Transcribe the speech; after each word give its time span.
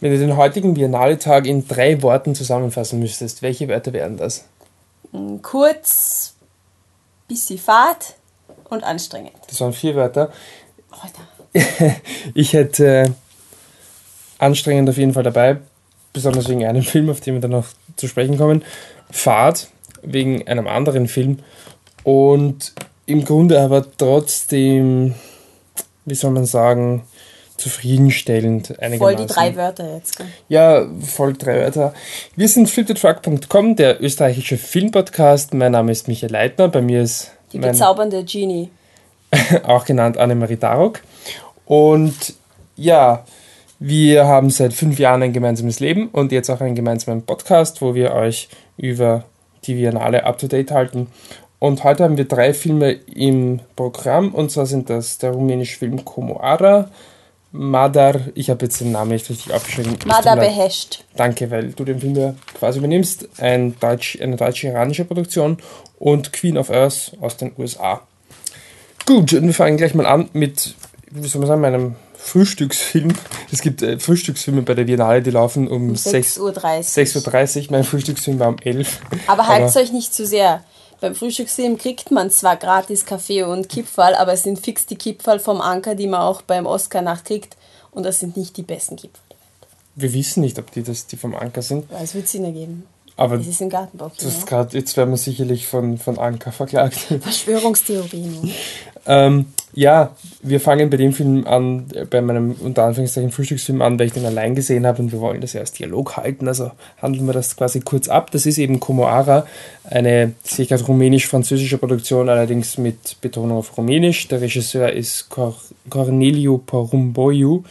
Wenn 0.00 0.12
du 0.12 0.18
den 0.18 0.36
heutigen 0.36 0.74
Biennale-Tag 0.74 1.46
in 1.46 1.68
drei 1.68 2.02
Worten 2.02 2.34
zusammenfassen 2.34 2.98
müsstest, 3.00 3.42
welche 3.42 3.68
Wörter 3.68 3.92
wären 3.92 4.16
das? 4.16 4.44
Mm, 5.12 5.36
kurz, 5.42 6.34
bisschen 7.28 7.58
fad 7.58 8.14
und 8.70 8.82
anstrengend. 8.82 9.32
Das 9.48 9.60
waren 9.60 9.72
vier 9.72 9.94
Wörter. 9.94 10.32
Alter. 10.90 11.96
ich 12.34 12.52
hätte 12.52 12.86
äh, 12.86 13.10
anstrengend 14.38 14.88
auf 14.88 14.96
jeden 14.96 15.12
Fall 15.12 15.22
dabei, 15.22 15.58
besonders 16.12 16.48
wegen 16.48 16.64
einem 16.64 16.82
Film, 16.82 17.10
auf 17.10 17.20
den 17.20 17.34
wir 17.34 17.40
dann 17.40 17.50
noch 17.50 17.66
zu 17.96 18.08
sprechen 18.08 18.38
kommen. 18.38 18.64
Fahrt 19.10 19.68
wegen 20.02 20.46
einem 20.48 20.66
anderen 20.66 21.08
Film 21.08 21.40
und 22.04 22.72
im 23.06 23.24
Grunde 23.24 23.60
aber 23.60 23.84
trotzdem, 23.98 25.14
wie 26.04 26.14
soll 26.14 26.30
man 26.30 26.46
sagen, 26.46 27.02
zufriedenstellend. 27.60 28.74
Voll 28.98 29.16
die 29.16 29.26
drei 29.26 29.54
Wörter 29.56 29.94
jetzt. 29.94 30.16
Gell? 30.16 30.26
Ja, 30.48 30.86
voll 31.00 31.34
drei 31.34 31.60
Wörter. 31.60 31.94
Wir 32.36 32.48
sind 32.48 32.68
flipthetruck.com, 32.68 33.76
der 33.76 34.02
österreichische 34.02 34.56
Filmpodcast. 34.56 35.54
Mein 35.54 35.72
Name 35.72 35.92
ist 35.92 36.08
Michael 36.08 36.32
Leitner, 36.32 36.68
bei 36.68 36.82
mir 36.82 37.02
ist 37.02 37.32
die 37.52 37.58
bezaubernde 37.58 38.24
Genie. 38.24 38.70
auch 39.64 39.84
genannt 39.84 40.18
Annemarie 40.18 40.56
Darok. 40.56 41.00
Und 41.64 42.34
ja, 42.76 43.24
wir 43.78 44.26
haben 44.26 44.50
seit 44.50 44.72
fünf 44.72 44.98
Jahren 44.98 45.22
ein 45.22 45.32
gemeinsames 45.32 45.80
Leben 45.80 46.08
und 46.08 46.32
jetzt 46.32 46.50
auch 46.50 46.60
einen 46.60 46.74
gemeinsamen 46.74 47.22
Podcast, 47.22 47.80
wo 47.80 47.94
wir 47.94 48.12
euch 48.12 48.48
über 48.76 49.24
die 49.64 49.74
Biennale 49.74 50.24
up-to-date 50.24 50.70
halten. 50.70 51.08
Und 51.58 51.84
heute 51.84 52.04
haben 52.04 52.16
wir 52.16 52.24
drei 52.24 52.54
Filme 52.54 52.92
im 52.92 53.60
Programm 53.76 54.34
und 54.34 54.50
zwar 54.50 54.66
sind 54.66 54.90
das 54.90 55.18
der 55.18 55.32
rumänische 55.32 55.78
Film 55.78 56.04
Comoara, 56.04 56.90
Madar, 57.52 58.20
ich 58.34 58.48
habe 58.48 58.64
jetzt 58.64 58.80
den 58.80 58.92
Namen 58.92 59.10
nicht 59.10 59.28
richtig 59.28 59.52
aufgeschrieben. 59.52 59.98
Madar 60.06 60.36
Behesht. 60.36 61.04
Danke, 61.16 61.50
weil 61.50 61.72
du 61.72 61.84
den 61.84 61.98
Film 61.98 62.14
ja 62.14 62.34
quasi 62.54 62.78
übernimmst. 62.78 63.28
Ein 63.38 63.78
Deutsch, 63.80 64.18
eine 64.20 64.36
deutsche-iranische 64.36 65.04
Produktion 65.04 65.58
und 65.98 66.32
Queen 66.32 66.56
of 66.56 66.70
Earth 66.70 67.12
aus 67.20 67.36
den 67.36 67.52
USA. 67.58 68.02
Gut, 69.04 69.32
und 69.32 69.46
wir 69.46 69.54
fangen 69.54 69.76
gleich 69.76 69.94
mal 69.94 70.06
an 70.06 70.28
mit, 70.32 70.74
wie 71.10 71.26
soll 71.26 71.40
man 71.40 71.48
sagen, 71.48 71.60
meinem 71.60 71.96
Frühstücksfilm. 72.16 73.14
Es 73.50 73.62
gibt 73.62 73.82
äh, 73.82 73.98
Frühstücksfilme 73.98 74.62
bei 74.62 74.74
der 74.74 74.84
Biennale, 74.84 75.20
die 75.20 75.30
laufen 75.30 75.66
um, 75.66 75.90
um 75.90 75.94
6.30 75.94 76.40
Uhr. 76.40 76.52
6.30 76.52 77.58
Uhr. 77.58 77.66
Mein 77.70 77.84
Frühstücksfilm 77.84 78.38
war 78.38 78.48
um 78.48 78.58
11 78.62 79.00
Uhr. 79.10 79.18
Aber 79.26 79.48
haltet 79.48 79.76
euch 79.76 79.92
nicht 79.92 80.14
zu 80.14 80.24
sehr. 80.24 80.62
Beim 81.00 81.14
Frühstückssystem 81.14 81.78
kriegt 81.78 82.10
man 82.10 82.30
zwar 82.30 82.56
gratis 82.56 83.06
Kaffee 83.06 83.42
und 83.42 83.68
Kipferl, 83.68 84.14
aber 84.14 84.34
es 84.34 84.42
sind 84.42 84.58
fix 84.58 84.84
die 84.84 84.96
Kipferl 84.96 85.38
vom 85.40 85.60
Anker, 85.60 85.94
die 85.94 86.06
man 86.06 86.20
auch 86.20 86.42
beim 86.42 86.66
Oscar-Nacht 86.66 87.24
kriegt. 87.24 87.56
Und 87.90 88.04
das 88.04 88.20
sind 88.20 88.36
nicht 88.36 88.56
die 88.56 88.62
besten 88.62 88.96
Kipferl 88.96 89.22
Wir 89.96 90.12
wissen 90.12 90.42
nicht, 90.42 90.58
ob 90.58 90.70
die 90.72 90.82
das 90.82 91.06
die 91.06 91.16
vom 91.16 91.34
Anker 91.34 91.62
sind. 91.62 91.86
Es 91.90 92.14
wird 92.14 92.28
Sinn 92.28 92.44
ergeben. 92.44 92.86
Aber 93.16 93.36
das 93.36 93.46
ist 93.48 93.60
im 93.60 93.68
Gartenbau. 93.68 94.10
Das 94.18 94.46
grad, 94.46 94.72
jetzt 94.72 94.96
werden 94.96 95.10
wir 95.10 95.18
sicherlich 95.18 95.66
von, 95.66 95.98
von 95.98 96.18
Anker 96.18 96.52
verklagt. 96.52 96.96
Verschwörungstheorien. 97.20 98.50
ähm, 99.06 99.46
ja, 99.72 100.16
wir 100.42 100.60
fangen 100.60 100.90
bei 100.90 100.96
dem 100.96 101.12
Film 101.12 101.46
an, 101.46 101.86
bei 102.10 102.20
meinem 102.20 102.56
unter 102.60 102.84
Anführungszeichen 102.84 103.30
Frühstücksfilm 103.30 103.82
an, 103.82 103.98
weil 103.98 104.08
ich 104.08 104.12
den 104.12 104.26
allein 104.26 104.54
gesehen 104.54 104.84
habe 104.84 105.00
und 105.00 105.12
wir 105.12 105.20
wollen 105.20 105.40
das 105.40 105.52
ja 105.52 105.60
als 105.60 105.72
Dialog 105.72 106.16
halten, 106.16 106.48
also 106.48 106.72
handeln 107.00 107.26
wir 107.26 107.32
das 107.32 107.56
quasi 107.56 107.80
kurz 107.80 108.08
ab. 108.08 108.30
Das 108.32 108.46
ist 108.46 108.58
eben 108.58 108.80
Comoara, 108.80 109.46
eine 109.84 110.32
sicher 110.42 110.80
rumänisch-französische 110.80 111.78
Produktion, 111.78 112.28
allerdings 112.28 112.78
mit 112.78 113.20
Betonung 113.20 113.58
auf 113.58 113.76
Rumänisch. 113.76 114.26
Der 114.28 114.40
Regisseur 114.40 114.92
ist 114.92 115.28
Cor 115.28 115.54
Corneliu 115.88 116.58
Porumboiu. 116.58 117.62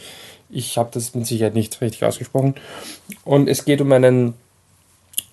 Ich 0.48 0.78
habe 0.78 0.90
das 0.92 1.14
mit 1.14 1.26
Sicherheit 1.26 1.54
nicht 1.54 1.80
richtig 1.80 2.02
ausgesprochen. 2.04 2.54
Und 3.24 3.48
es 3.48 3.64
geht 3.64 3.80
um 3.80 3.92
einen 3.92 4.34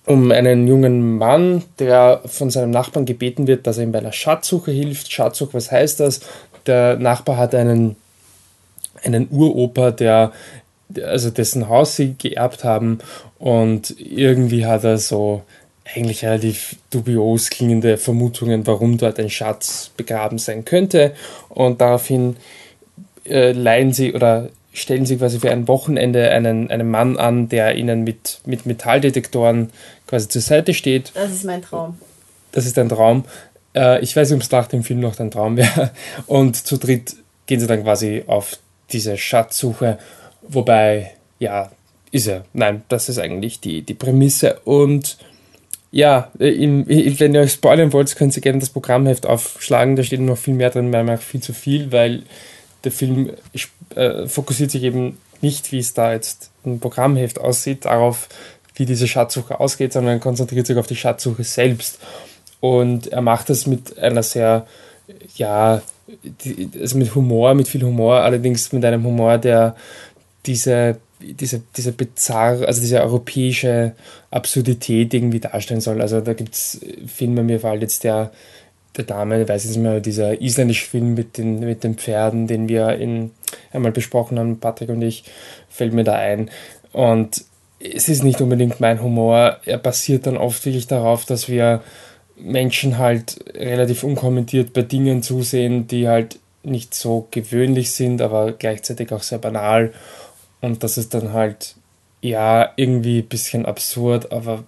um 0.08 0.30
einen 0.30 0.66
jungen 0.66 1.18
Mann, 1.18 1.62
der 1.78 2.22
von 2.26 2.50
seinem 2.50 2.70
Nachbarn 2.70 3.06
gebeten 3.06 3.46
wird, 3.46 3.66
dass 3.66 3.78
er 3.78 3.84
ihm 3.84 3.92
bei 3.92 3.98
einer 3.98 4.12
Schatzsuche 4.12 4.70
hilft. 4.70 5.12
Schatzsuche, 5.12 5.54
was 5.54 5.70
heißt 5.70 6.00
das? 6.00 6.20
der 6.68 6.96
Nachbar 6.96 7.36
hat 7.36 7.54
einen, 7.54 7.96
einen 9.02 9.28
Uropa, 9.30 9.90
der, 9.90 10.32
also 11.02 11.30
dessen 11.30 11.68
Haus 11.68 11.96
sie 11.96 12.14
geerbt 12.16 12.62
haben 12.62 12.98
und 13.38 13.94
irgendwie 13.98 14.66
hat 14.66 14.84
er 14.84 14.98
so 14.98 15.42
eigentlich 15.84 16.24
relativ 16.24 16.76
dubios 16.90 17.48
klingende 17.48 17.96
Vermutungen, 17.96 18.66
warum 18.66 18.98
dort 18.98 19.18
ein 19.18 19.30
Schatz 19.30 19.90
begraben 19.96 20.38
sein 20.38 20.66
könnte 20.66 21.14
und 21.48 21.80
daraufhin 21.80 22.36
äh, 23.24 23.52
leihen 23.52 23.94
sie 23.94 24.14
oder 24.14 24.50
stellen 24.74 25.06
sie 25.06 25.16
quasi 25.16 25.40
für 25.40 25.50
ein 25.50 25.66
Wochenende 25.66 26.30
einen, 26.30 26.70
einen 26.70 26.90
Mann 26.90 27.16
an, 27.16 27.48
der 27.48 27.74
ihnen 27.76 28.04
mit, 28.04 28.40
mit 28.44 28.66
Metalldetektoren 28.66 29.70
quasi 30.08 30.28
zur 30.28 30.42
Seite 30.42 30.74
steht. 30.74 31.12
Das 31.14 31.30
ist 31.30 31.44
mein 31.44 31.62
Traum. 31.62 31.98
Das 32.50 32.66
ist 32.66 32.78
ein 32.78 32.88
Traum. 32.88 33.24
Äh, 33.74 34.00
ich 34.02 34.16
weiß 34.16 34.30
nicht, 34.30 34.36
ob 34.36 34.42
es 34.42 34.50
nach 34.50 34.66
dem 34.66 34.82
Film 34.82 35.00
noch 35.00 35.14
dein 35.14 35.30
Traum 35.30 35.56
wäre. 35.56 35.92
Und 36.26 36.56
zu 36.56 36.78
dritt 36.78 37.14
gehen 37.46 37.60
sie 37.60 37.66
dann 37.66 37.84
quasi 37.84 38.24
auf 38.26 38.58
diese 38.90 39.16
Schatzsuche. 39.16 39.98
Wobei, 40.42 41.12
ja, 41.38 41.70
ist 42.10 42.26
er. 42.26 42.44
Nein, 42.52 42.82
das 42.88 43.08
ist 43.08 43.18
eigentlich 43.18 43.60
die, 43.60 43.82
die 43.82 43.94
Prämisse. 43.94 44.60
Und 44.64 45.18
ja, 45.90 46.30
im, 46.38 46.86
wenn 46.88 47.34
ihr 47.34 47.40
euch 47.42 47.52
spoilern 47.52 47.92
wollt, 47.92 48.14
könnt 48.16 48.36
ihr 48.36 48.42
gerne 48.42 48.58
das 48.58 48.70
Programmheft 48.70 49.26
aufschlagen. 49.26 49.96
Da 49.96 50.02
steht 50.02 50.20
noch 50.20 50.38
viel 50.38 50.54
mehr 50.54 50.70
drin, 50.70 50.92
weil 50.92 51.04
man 51.04 51.18
viel 51.18 51.40
zu 51.40 51.52
viel, 51.52 51.92
weil 51.92 52.22
der 52.84 52.92
Film 52.92 53.32
äh, 53.94 54.26
fokussiert 54.26 54.70
sich 54.70 54.82
eben 54.82 55.18
nicht, 55.40 55.72
wie 55.72 55.78
es 55.78 55.94
da 55.94 56.12
jetzt 56.12 56.50
im 56.64 56.80
Programmheft 56.80 57.40
aussieht, 57.40 57.84
darauf, 57.84 58.28
wie 58.78 58.86
diese 58.86 59.08
Schatzsuche 59.08 59.60
ausgeht, 59.60 59.92
sondern 59.92 60.20
konzentriert 60.20 60.66
sich 60.66 60.76
auf 60.76 60.86
die 60.86 60.96
Schatzsuche 60.96 61.44
selbst. 61.44 61.98
Und 62.60 63.08
er 63.08 63.20
macht 63.20 63.50
das 63.50 63.66
mit 63.66 63.98
einer 63.98 64.22
sehr, 64.22 64.66
ja, 65.36 65.82
also 66.80 66.98
mit 66.98 67.14
Humor, 67.14 67.54
mit 67.54 67.68
viel 67.68 67.82
Humor, 67.82 68.20
allerdings 68.20 68.72
mit 68.72 68.84
einem 68.84 69.04
Humor, 69.04 69.38
der 69.38 69.76
diese, 70.46 70.98
diese, 71.20 71.62
diese 71.76 71.92
bizarre, 71.92 72.66
also 72.66 72.80
diese 72.80 73.02
europäische 73.02 73.92
Absurdität 74.30 75.12
irgendwie 75.12 75.40
darstellen 75.40 75.80
soll. 75.80 76.00
Also 76.00 76.20
da 76.20 76.32
gibt 76.32 76.54
es 76.54 76.80
Filme, 77.06 77.42
mir 77.42 77.60
fällt 77.60 77.82
jetzt 77.82 78.04
der, 78.04 78.32
der 78.96 79.04
Dame, 79.04 79.42
ich 79.42 79.48
weiß 79.48 79.64
jetzt 79.64 79.76
nicht 79.76 79.82
mehr, 79.82 80.00
dieser 80.00 80.40
isländische 80.40 80.86
Film 80.86 81.14
mit 81.14 81.36
den, 81.38 81.60
mit 81.60 81.84
den 81.84 81.96
Pferden, 81.96 82.46
den 82.46 82.68
wir 82.68 82.94
in, 82.94 83.32
einmal 83.72 83.92
besprochen 83.92 84.38
haben, 84.38 84.60
Patrick 84.60 84.88
und 84.90 85.02
ich, 85.02 85.24
fällt 85.68 85.92
mir 85.92 86.04
da 86.04 86.14
ein. 86.14 86.50
Und 86.92 87.44
es 87.80 88.08
ist 88.08 88.24
nicht 88.24 88.40
unbedingt 88.40 88.80
mein 88.80 89.02
Humor. 89.02 89.58
Er 89.64 89.78
basiert 89.78 90.26
dann 90.26 90.36
oft 90.36 90.64
wirklich 90.64 90.86
darauf, 90.86 91.24
dass 91.24 91.48
wir 91.48 91.82
Menschen 92.36 92.98
halt 92.98 93.44
relativ 93.54 94.04
unkommentiert 94.04 94.72
bei 94.72 94.82
Dingen 94.82 95.22
zusehen, 95.22 95.86
die 95.86 96.08
halt 96.08 96.38
nicht 96.62 96.94
so 96.94 97.28
gewöhnlich 97.30 97.92
sind, 97.92 98.20
aber 98.20 98.52
gleichzeitig 98.52 99.12
auch 99.12 99.22
sehr 99.22 99.38
banal. 99.38 99.92
Und 100.60 100.82
das 100.82 100.98
ist 100.98 101.14
dann 101.14 101.32
halt, 101.32 101.76
ja, 102.20 102.72
irgendwie 102.76 103.20
ein 103.20 103.28
bisschen 103.28 103.64
absurd, 103.64 104.32
aber 104.32 104.64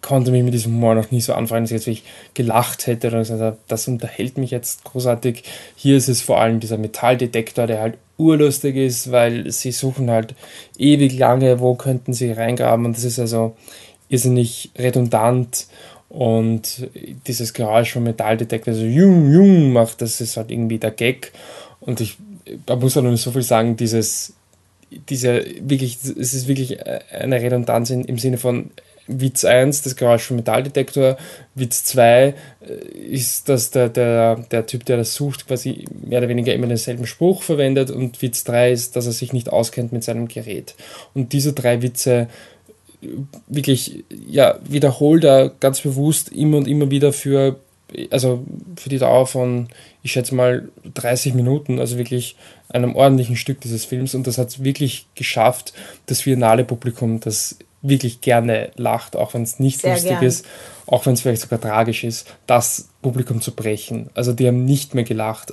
konnte 0.00 0.30
mich 0.30 0.42
mit 0.42 0.54
diesem 0.54 0.74
Humor 0.74 0.94
noch 0.94 1.10
nie 1.10 1.20
so 1.20 1.34
anfangen, 1.34 1.64
dass 1.64 1.70
ich 1.70 1.76
jetzt 1.76 1.86
wirklich 1.86 2.04
gelacht 2.34 2.86
hätte 2.86 3.08
oder 3.08 3.18
gesagt 3.18 3.40
habe, 3.40 3.56
das 3.66 3.88
unterhält 3.88 4.38
mich 4.38 4.50
jetzt 4.50 4.84
großartig. 4.84 5.42
Hier 5.76 5.96
ist 5.96 6.08
es 6.08 6.22
vor 6.22 6.40
allem 6.40 6.60
dieser 6.60 6.78
Metalldetektor, 6.78 7.66
der 7.66 7.80
halt 7.80 7.98
urlustig 8.16 8.76
ist, 8.76 9.10
weil 9.10 9.50
sie 9.50 9.72
suchen 9.72 10.10
halt 10.10 10.34
ewig 10.76 11.18
lange, 11.18 11.60
wo 11.60 11.74
könnten 11.74 12.12
sie 12.12 12.32
reingraben 12.32 12.86
und 12.86 12.96
das 12.96 13.04
ist 13.04 13.18
also 13.18 13.56
irrsinnig 14.08 14.70
redundant 14.76 15.66
und 16.08 16.88
dieses 17.26 17.52
Geräusch 17.52 17.92
vom 17.92 18.04
Metalldetektor 18.04 18.74
so 18.74 18.84
jung, 18.84 19.30
jung 19.30 19.72
macht, 19.72 20.00
das 20.00 20.20
ist 20.20 20.36
halt 20.36 20.50
irgendwie 20.50 20.78
der 20.78 20.90
Gag. 20.90 21.32
Und 21.80 22.00
ich, 22.00 22.16
da 22.64 22.76
muss 22.76 22.94
man 22.94 23.04
nur 23.04 23.16
so 23.18 23.30
viel 23.30 23.42
sagen, 23.42 23.76
dieses, 23.76 24.32
diese 24.90 25.44
wirklich, 25.60 25.98
es 26.02 26.32
ist 26.34 26.48
wirklich 26.48 26.78
eine 27.12 27.40
Redundanz 27.40 27.90
im 27.90 28.18
Sinne 28.18 28.38
von 28.38 28.70
Witz 29.08 29.44
1, 29.44 29.82
das 29.82 29.96
Geräusch 29.96 30.22
vom 30.22 30.36
Metalldetektor, 30.36 31.16
Witz 31.54 31.84
2 31.84 32.34
äh, 32.60 32.98
ist, 32.98 33.48
dass 33.48 33.70
der, 33.70 33.88
der, 33.88 34.36
der 34.50 34.66
Typ, 34.66 34.84
der 34.84 34.98
das 34.98 35.14
sucht, 35.14 35.48
quasi 35.48 35.86
mehr 36.04 36.18
oder 36.18 36.28
weniger 36.28 36.54
immer 36.54 36.66
denselben 36.66 37.06
Spruch 37.06 37.42
verwendet 37.42 37.90
und 37.90 38.22
Witz 38.22 38.44
3 38.44 38.70
ist, 38.70 38.96
dass 38.96 39.06
er 39.06 39.12
sich 39.12 39.32
nicht 39.32 39.50
auskennt 39.50 39.92
mit 39.92 40.04
seinem 40.04 40.28
Gerät. 40.28 40.74
Und 41.14 41.32
diese 41.32 41.54
drei 41.54 41.82
Witze 41.82 42.28
wirklich 43.46 44.04
ja, 44.10 44.58
wiederholt 44.68 45.24
er 45.24 45.50
ganz 45.60 45.80
bewusst 45.80 46.30
immer 46.30 46.56
und 46.58 46.68
immer 46.68 46.90
wieder 46.90 47.12
für, 47.12 47.60
also 48.10 48.44
für 48.76 48.88
die 48.88 48.98
Dauer 48.98 49.26
von, 49.26 49.68
ich 50.02 50.12
schätze 50.12 50.34
mal, 50.34 50.68
30 50.94 51.34
Minuten, 51.34 51.78
also 51.78 51.96
wirklich 51.96 52.36
einem 52.68 52.96
ordentlichen 52.96 53.36
Stück 53.36 53.60
dieses 53.60 53.84
Films. 53.84 54.14
Und 54.14 54.26
das 54.26 54.38
hat 54.38 54.48
es 54.48 54.64
wirklich 54.64 55.06
geschafft, 55.14 55.72
das 56.06 56.22
finale 56.22 56.64
Publikum, 56.64 57.20
das 57.20 57.56
wirklich 57.82 58.20
gerne 58.20 58.70
lacht, 58.76 59.16
auch 59.16 59.34
wenn 59.34 59.42
es 59.42 59.60
nicht 59.60 59.80
Sehr 59.80 59.92
lustig 59.92 60.10
gern. 60.10 60.24
ist, 60.24 60.46
auch 60.86 61.06
wenn 61.06 61.12
es 61.12 61.20
vielleicht 61.20 61.42
sogar 61.42 61.60
tragisch 61.60 62.02
ist, 62.04 62.34
das 62.46 62.88
Publikum 63.02 63.40
zu 63.40 63.54
brechen. 63.54 64.10
Also 64.14 64.32
die 64.32 64.48
haben 64.48 64.64
nicht 64.64 64.94
mehr 64.94 65.04
gelacht. 65.04 65.52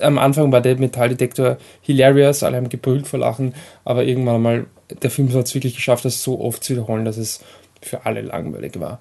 Am 0.00 0.18
Anfang 0.18 0.52
war 0.52 0.60
der 0.60 0.76
Metalldetektor 0.76 1.58
hilarious, 1.82 2.42
alle 2.42 2.56
haben 2.56 2.68
gebrüllt 2.68 3.06
vor 3.06 3.18
Lachen, 3.18 3.54
aber 3.84 4.04
irgendwann 4.04 4.42
mal 4.42 4.66
der 5.02 5.10
Film 5.10 5.32
hat 5.34 5.46
es 5.46 5.54
wirklich 5.54 5.74
geschafft, 5.74 6.04
das 6.04 6.22
so 6.22 6.40
oft 6.40 6.62
zu 6.62 6.74
wiederholen, 6.74 7.04
dass 7.04 7.16
es 7.16 7.40
für 7.82 8.06
alle 8.06 8.22
langweilig 8.22 8.78
war. 8.80 9.00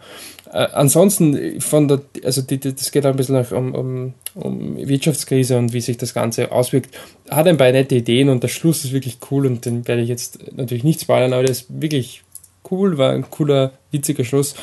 Äh, 0.51 0.67
ansonsten, 0.73 1.61
von 1.61 1.87
der, 1.87 2.01
also 2.23 2.41
die, 2.41 2.59
die, 2.59 2.75
das 2.75 2.91
geht 2.91 3.05
ein 3.05 3.15
bisschen 3.15 3.45
um, 3.51 3.73
um, 3.73 4.13
um 4.35 4.77
Wirtschaftskrise 4.77 5.57
und 5.57 5.73
wie 5.73 5.81
sich 5.81 5.97
das 5.97 6.13
Ganze 6.13 6.51
auswirkt. 6.51 6.95
Hat 7.29 7.47
ein 7.47 7.57
paar 7.57 7.71
nette 7.71 7.95
Ideen 7.95 8.29
und 8.29 8.43
der 8.43 8.47
Schluss 8.47 8.83
ist 8.83 8.93
wirklich 8.93 9.19
cool 9.31 9.45
und 9.45 9.65
den 9.65 9.87
werde 9.87 10.01
ich 10.01 10.09
jetzt 10.09 10.55
natürlich 10.55 10.83
nicht 10.83 11.01
spoilern, 11.01 11.33
aber 11.33 11.43
der 11.43 11.51
ist 11.51 11.67
wirklich 11.69 12.24
cool, 12.71 12.97
war 12.97 13.11
ein 13.11 13.29
cooler, 13.29 13.73
witziger 13.91 14.23
Schluss 14.23 14.55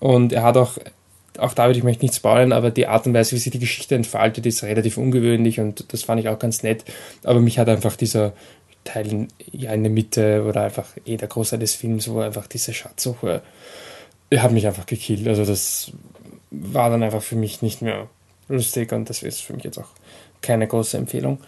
und 0.00 0.32
er 0.32 0.42
hat 0.42 0.56
auch 0.56 0.78
auch 1.38 1.54
David, 1.54 1.76
ich 1.76 1.82
möchte 1.82 2.04
nicht 2.04 2.14
spoilern, 2.14 2.52
aber 2.52 2.70
die 2.70 2.86
Art 2.86 3.06
und 3.06 3.14
Weise, 3.14 3.32
wie 3.32 3.38
sich 3.40 3.52
die 3.52 3.58
Geschichte 3.58 3.94
entfaltet, 3.94 4.46
ist 4.46 4.62
relativ 4.62 4.96
ungewöhnlich 4.96 5.60
und 5.60 5.92
das 5.92 6.02
fand 6.02 6.20
ich 6.20 6.28
auch 6.28 6.38
ganz 6.38 6.62
nett. 6.62 6.84
Aber 7.24 7.40
mich 7.40 7.58
hat 7.58 7.68
einfach 7.68 7.96
dieser 7.96 8.32
Teil 8.84 9.28
ja 9.52 9.72
in 9.72 9.82
der 9.82 9.92
Mitte 9.92 10.44
oder 10.44 10.62
einfach 10.62 10.86
eh 11.04 11.16
der 11.16 11.28
Großteil 11.28 11.58
des 11.58 11.74
Films, 11.74 12.08
wo 12.08 12.20
einfach 12.20 12.46
diese 12.46 12.72
Schatzsuche, 12.72 13.42
hat 14.34 14.52
mich 14.52 14.66
einfach 14.66 14.86
gekillt. 14.86 15.26
Also 15.28 15.44
das 15.44 15.92
war 16.50 16.90
dann 16.90 17.02
einfach 17.02 17.22
für 17.22 17.36
mich 17.36 17.62
nicht 17.62 17.82
mehr 17.82 18.08
lustig 18.48 18.92
und 18.92 19.10
das 19.10 19.22
ist 19.22 19.42
für 19.42 19.52
mich 19.52 19.64
jetzt 19.64 19.78
auch 19.78 19.88
keine 20.40 20.66
große 20.66 20.96
Empfehlung. 20.96 21.38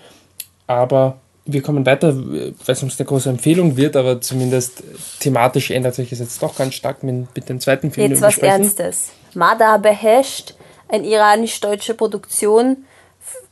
Aber 0.67 1.21
wir 1.49 1.63
kommen 1.63 1.87
weiter, 1.87 2.15
weil 2.15 2.55
es 2.67 2.83
uns 2.83 3.01
eine 3.01 3.07
große 3.07 3.31
Empfehlung 3.31 3.77
wird, 3.77 3.97
aber 3.97 4.21
zumindest 4.21 4.83
thematisch 5.19 5.71
ändert 5.71 5.95
sich 5.95 6.13
es 6.13 6.19
jetzt 6.19 6.43
doch 6.43 6.55
ganz 6.55 6.75
stark 6.75 7.03
mit, 7.03 7.35
mit 7.35 7.49
dem 7.49 7.59
zweiten 7.59 7.91
Film. 7.91 8.11
Jetzt 8.11 8.21
was 8.21 8.37
Ernstes. 8.39 9.09
Mada 9.35 9.79
Behesht, 9.79 10.55
eine 10.89 11.07
iranisch-deutsche 11.07 11.95
Produktion 11.95 12.85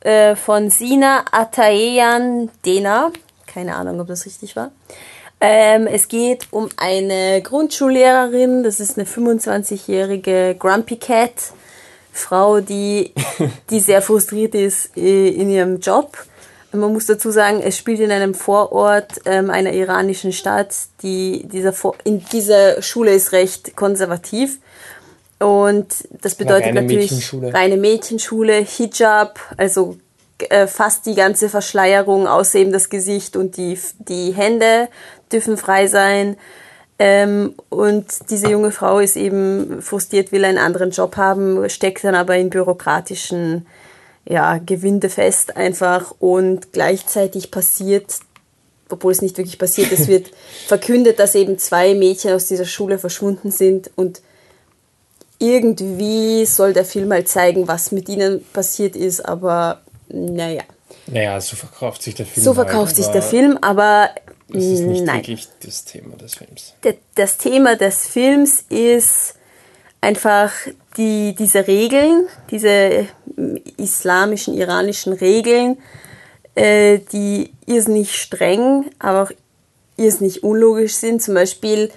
äh, 0.01 0.35
von 0.35 0.69
Sina 0.69 1.25
Ataeyan 1.31 2.49
Dena. 2.65 3.11
Keine 3.47 3.75
Ahnung, 3.75 3.99
ob 3.99 4.07
das 4.07 4.27
richtig 4.27 4.55
war. 4.55 4.71
Ähm, 5.41 5.87
es 5.87 6.07
geht 6.07 6.47
um 6.51 6.69
eine 6.77 7.41
Grundschullehrerin, 7.41 8.63
das 8.63 8.79
ist 8.79 8.97
eine 8.97 9.07
25-jährige 9.07 10.55
Grumpy 10.57 10.97
Cat, 10.97 11.33
Frau, 12.11 12.59
die, 12.59 13.13
die 13.69 13.79
sehr 13.79 14.03
frustriert 14.03 14.53
ist 14.53 14.95
äh, 14.95 15.29
in 15.29 15.49
ihrem 15.49 15.79
Job 15.79 16.15
man 16.71 16.93
muss 16.93 17.05
dazu 17.05 17.31
sagen, 17.31 17.61
es 17.61 17.77
spielt 17.77 17.99
in 17.99 18.11
einem 18.11 18.33
Vorort 18.33 19.21
ähm, 19.25 19.49
einer 19.49 19.73
iranischen 19.73 20.33
Stadt. 20.33 20.75
Die, 21.01 21.47
dieser 21.47 21.73
Vor 21.73 21.95
in 22.03 22.23
dieser 22.25 22.81
Schule 22.81 23.13
ist 23.13 23.31
recht 23.31 23.75
konservativ. 23.75 24.59
Und 25.39 25.87
das 26.21 26.35
bedeutet 26.35 26.67
reine 26.67 26.81
natürlich 26.81 27.11
Mädchenschule. 27.11 27.53
reine 27.53 27.77
Mädchenschule, 27.77 28.53
Hijab, 28.55 29.39
also 29.55 29.97
äh, 30.49 30.67
fast 30.67 31.05
die 31.05 31.15
ganze 31.15 31.49
Verschleierung, 31.49 32.27
außer 32.27 32.59
eben 32.59 32.71
das 32.71 32.89
Gesicht 32.89 33.35
und 33.35 33.57
die, 33.57 33.77
die 33.99 34.31
Hände 34.31 34.87
dürfen 35.31 35.57
frei 35.57 35.87
sein. 35.87 36.37
Ähm, 36.99 37.53
und 37.69 38.05
diese 38.31 38.49
junge 38.49 38.71
Frau 38.71 38.99
ist 38.99 39.15
eben 39.15 39.81
frustriert, 39.83 40.31
will 40.31 40.43
einen 40.43 40.57
anderen 40.57 40.89
Job 40.89 41.15
haben, 41.17 41.69
steckt 41.69 42.03
dann 42.03 42.15
aber 42.15 42.35
in 42.37 42.49
bürokratischen 42.49 43.67
ja, 44.29 44.57
gewindefest 44.57 45.55
einfach 45.55 46.13
und 46.19 46.73
gleichzeitig 46.73 47.49
passiert, 47.51 48.19
obwohl 48.89 49.11
es 49.11 49.21
nicht 49.21 49.37
wirklich 49.37 49.57
passiert, 49.57 49.91
es 49.91 50.07
wird 50.07 50.31
verkündet, 50.67 51.19
dass 51.19 51.35
eben 51.35 51.57
zwei 51.57 51.93
Mädchen 51.93 52.33
aus 52.33 52.47
dieser 52.47 52.65
Schule 52.65 52.99
verschwunden 52.99 53.51
sind 53.51 53.89
und 53.95 54.21
irgendwie 55.39 56.45
soll 56.45 56.73
der 56.73 56.85
Film 56.85 57.11
halt 57.11 57.29
zeigen, 57.29 57.67
was 57.67 57.91
mit 57.91 58.09
ihnen 58.09 58.43
passiert 58.53 58.95
ist, 58.95 59.21
aber 59.21 59.81
naja. 60.09 60.63
Naja, 61.05 61.39
so 61.39 61.55
verkauft 61.55 62.01
sich 62.01 62.15
der 62.15 62.25
Film. 62.25 62.43
So 62.43 62.53
verkauft 62.53 62.87
halt, 62.87 62.95
sich 62.95 63.07
der 63.07 63.21
Film, 63.21 63.57
aber 63.61 64.09
das 64.49 64.63
ist 64.63 64.81
nicht 64.81 65.05
nein. 65.05 65.17
wirklich 65.17 65.47
das 65.63 65.85
Thema 65.85 66.15
des 66.15 66.35
Films. 66.35 66.73
Das 67.15 67.37
Thema 67.37 67.75
des 67.75 68.07
Films 68.07 68.63
ist 68.69 69.35
einfach 70.07 70.53
die, 70.95 71.35
diese 71.37 71.67
Regeln, 71.67 72.27
diese 72.49 73.07
islamischen, 73.75 74.53
iranischen 74.53 75.11
Regeln, 75.11 75.77
äh, 76.55 76.99
die 77.11 77.51
irrsinnig 77.65 78.15
streng, 78.15 78.85
aber 78.99 79.23
auch 79.23 79.31
irrsinnig 79.97 80.43
unlogisch 80.43 80.95
sind. 80.95 81.21
Zum 81.21 81.33
Beispiel 81.33 81.91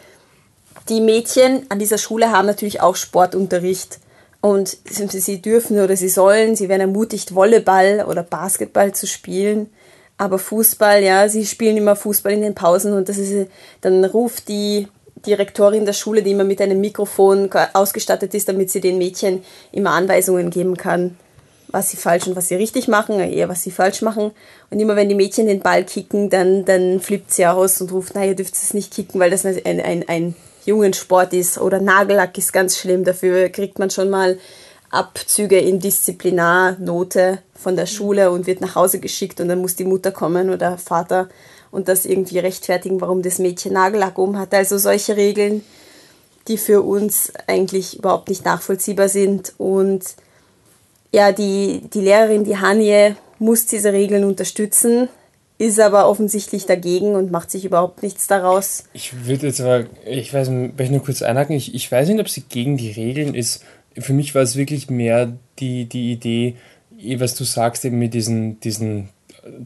die 0.88 1.00
Mädchen 1.00 1.66
an 1.68 1.78
dieser 1.78 1.98
Schule 1.98 2.32
haben 2.32 2.46
natürlich 2.46 2.80
auch 2.80 2.96
Sportunterricht 2.96 4.00
und 4.40 4.76
sie 4.86 5.40
dürfen 5.40 5.78
oder 5.78 5.96
sie 5.96 6.08
sollen, 6.08 6.56
sie 6.56 6.68
werden 6.68 6.80
ermutigt, 6.80 7.32
Volleyball 7.36 8.04
oder 8.08 8.24
Basketball 8.24 8.92
zu 8.92 9.06
spielen. 9.06 9.70
Aber 10.18 10.40
Fußball, 10.40 11.04
ja, 11.04 11.28
sie 11.28 11.46
spielen 11.46 11.76
immer 11.76 11.94
Fußball 11.94 12.32
in 12.32 12.42
den 12.42 12.56
Pausen 12.56 12.92
und 12.92 13.08
das 13.08 13.18
ist, 13.18 13.48
dann 13.82 14.04
ruft 14.04 14.48
die 14.48 14.88
Direktorin 15.26 15.84
der 15.84 15.92
Schule, 15.92 16.22
die 16.22 16.32
immer 16.32 16.44
mit 16.44 16.60
einem 16.60 16.80
Mikrofon 16.80 17.50
ausgestattet 17.72 18.34
ist, 18.34 18.48
damit 18.48 18.70
sie 18.70 18.80
den 18.80 18.98
Mädchen 18.98 19.42
immer 19.72 19.90
Anweisungen 19.90 20.50
geben 20.50 20.76
kann, 20.76 21.16
was 21.68 21.90
sie 21.90 21.96
falsch 21.96 22.26
und 22.26 22.36
was 22.36 22.48
sie 22.48 22.56
richtig 22.56 22.88
machen, 22.88 23.20
eher 23.20 23.48
was 23.48 23.62
sie 23.62 23.70
falsch 23.70 24.02
machen. 24.02 24.32
Und 24.70 24.80
immer 24.80 24.96
wenn 24.96 25.08
die 25.08 25.14
Mädchen 25.14 25.46
den 25.46 25.60
Ball 25.60 25.84
kicken, 25.84 26.30
dann, 26.30 26.64
dann 26.64 27.00
flippt 27.00 27.32
sie 27.32 27.46
aus 27.46 27.80
und 27.80 27.92
ruft, 27.92 28.14
naja, 28.14 28.28
ihr 28.28 28.36
dürft 28.36 28.54
es 28.54 28.74
nicht 28.74 28.92
kicken, 28.92 29.20
weil 29.20 29.30
das 29.30 29.44
ein, 29.44 29.80
ein, 29.80 30.08
ein 30.08 30.34
Jungensport 30.64 31.32
ist. 31.32 31.58
Oder 31.58 31.80
Nagellack 31.80 32.36
ist 32.38 32.52
ganz 32.52 32.78
schlimm, 32.78 33.04
dafür 33.04 33.48
kriegt 33.48 33.78
man 33.78 33.90
schon 33.90 34.10
mal 34.10 34.38
Abzüge 34.90 35.58
in 35.58 35.78
Disziplinarnote 35.78 37.38
von 37.54 37.76
der 37.76 37.86
Schule 37.86 38.30
und 38.30 38.46
wird 38.46 38.60
nach 38.60 38.74
Hause 38.74 38.98
geschickt 38.98 39.40
und 39.40 39.48
dann 39.48 39.60
muss 39.60 39.76
die 39.76 39.84
Mutter 39.84 40.10
kommen 40.10 40.50
oder 40.50 40.78
Vater 40.78 41.28
und 41.70 41.88
das 41.88 42.04
irgendwie 42.04 42.38
rechtfertigen, 42.38 43.00
warum 43.00 43.22
das 43.22 43.38
Mädchen 43.38 43.74
Nagellack 43.74 44.18
um 44.18 44.38
hat. 44.38 44.54
Also 44.54 44.78
solche 44.78 45.16
Regeln, 45.16 45.62
die 46.48 46.58
für 46.58 46.82
uns 46.82 47.32
eigentlich 47.46 47.98
überhaupt 47.98 48.28
nicht 48.28 48.44
nachvollziehbar 48.44 49.08
sind. 49.08 49.54
Und 49.58 50.04
ja, 51.12 51.32
die, 51.32 51.82
die 51.92 52.00
Lehrerin, 52.00 52.44
die 52.44 52.58
Hanje, 52.58 53.16
muss 53.38 53.66
diese 53.66 53.92
Regeln 53.92 54.24
unterstützen, 54.24 55.08
ist 55.58 55.80
aber 55.80 56.08
offensichtlich 56.08 56.66
dagegen 56.66 57.14
und 57.14 57.30
macht 57.30 57.50
sich 57.50 57.64
überhaupt 57.64 58.02
nichts 58.02 58.26
daraus. 58.26 58.84
Ich 58.92 59.26
würde 59.26 59.46
jetzt 59.46 59.60
aber, 59.60 59.86
ich 60.06 60.32
weiß, 60.32 60.48
möchte 60.50 60.92
nur 60.92 61.04
kurz 61.04 61.22
einhaken, 61.22 61.56
ich, 61.56 61.74
ich 61.74 61.90
weiß 61.90 62.08
nicht, 62.08 62.20
ob 62.20 62.28
sie 62.28 62.42
gegen 62.48 62.76
die 62.76 62.90
Regeln 62.90 63.34
ist. 63.34 63.62
Für 63.98 64.12
mich 64.12 64.34
war 64.34 64.42
es 64.42 64.56
wirklich 64.56 64.88
mehr 64.88 65.32
die, 65.58 65.86
die 65.86 66.12
Idee, 66.12 66.56
eh, 66.98 67.20
was 67.20 67.34
du 67.34 67.44
sagst, 67.44 67.84
eben 67.84 67.98
mit 67.98 68.14
diesen, 68.14 68.60
diesen 68.60 69.10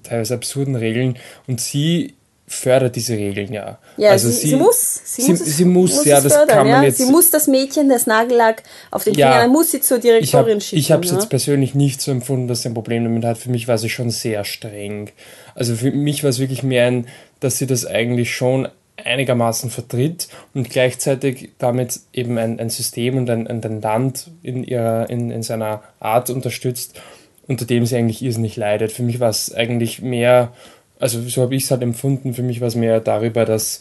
teilweise 0.02 0.34
absurden 0.34 0.76
Regeln 0.76 1.16
und 1.46 1.60
sie 1.60 2.14
fördert 2.46 2.94
diese 2.94 3.14
Regeln 3.14 3.52
ja. 3.52 3.78
Ja, 3.96 4.10
also 4.10 4.28
sie, 4.28 4.34
sie, 4.34 4.48
sie 4.48 4.56
muss. 4.56 5.00
Sie, 5.04 5.22
sie, 5.22 5.30
muss, 5.30 5.44
sie 5.44 5.64
muss, 5.64 5.96
muss 5.96 6.04
ja, 6.04 6.20
das 6.20 6.32
fördern, 6.34 6.56
kann 6.56 6.68
man 6.68 6.82
ja? 6.82 6.88
jetzt. 6.88 6.98
Sie 6.98 7.06
muss 7.06 7.30
das 7.30 7.46
Mädchen, 7.46 7.88
das 7.88 8.06
Nagellack 8.06 8.62
auf 8.90 9.04
den 9.04 9.14
ja, 9.14 9.32
Fingern, 9.32 9.50
muss 9.50 9.70
sie 9.70 9.80
zur 9.80 9.98
Direktorin 9.98 10.58
ich 10.58 10.62
hab, 10.62 10.62
schicken. 10.62 10.80
Ich 10.80 10.92
habe 10.92 11.04
es 11.04 11.10
ja? 11.10 11.16
jetzt 11.16 11.30
persönlich 11.30 11.74
nicht 11.74 12.00
so 12.00 12.10
empfunden, 12.10 12.48
dass 12.48 12.62
sie 12.62 12.68
ein 12.68 12.74
Problem 12.74 13.04
damit 13.04 13.24
hat. 13.24 13.38
Für 13.38 13.50
mich 13.50 13.66
war 13.66 13.78
sie 13.78 13.88
schon 13.88 14.10
sehr 14.10 14.44
streng. 14.44 15.10
Also 15.54 15.74
für 15.74 15.90
mich 15.90 16.22
war 16.22 16.30
es 16.30 16.38
wirklich 16.38 16.62
mehr 16.62 16.86
ein, 16.86 17.06
dass 17.40 17.58
sie 17.58 17.66
das 17.66 17.86
eigentlich 17.86 18.34
schon 18.34 18.68
einigermaßen 19.02 19.70
vertritt 19.70 20.28
und 20.52 20.70
gleichzeitig 20.70 21.50
damit 21.58 22.00
eben 22.12 22.38
ein, 22.38 22.60
ein 22.60 22.70
System 22.70 23.16
und 23.16 23.28
ein, 23.28 23.48
ein 23.48 23.80
Land 23.80 24.30
in, 24.42 24.62
ihrer, 24.64 25.10
in, 25.10 25.30
in 25.30 25.42
seiner 25.42 25.82
Art 25.98 26.30
unterstützt 26.30 27.00
unter 27.46 27.64
dem 27.64 27.86
sie 27.86 27.96
eigentlich 27.96 28.22
irrsinnig 28.22 28.56
leidet. 28.56 28.92
Für 28.92 29.02
mich 29.02 29.20
war 29.20 29.30
es 29.30 29.54
eigentlich 29.54 30.02
mehr, 30.02 30.52
also 30.98 31.20
so 31.22 31.42
habe 31.42 31.54
ich 31.54 31.64
es 31.64 31.70
halt 31.70 31.82
empfunden, 31.82 32.34
für 32.34 32.42
mich 32.42 32.60
war 32.60 32.68
es 32.68 32.74
mehr 32.74 33.00
darüber, 33.00 33.44
dass 33.44 33.80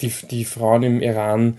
die, 0.00 0.12
die 0.30 0.44
Frauen 0.44 0.82
im 0.82 1.02
Iran 1.02 1.58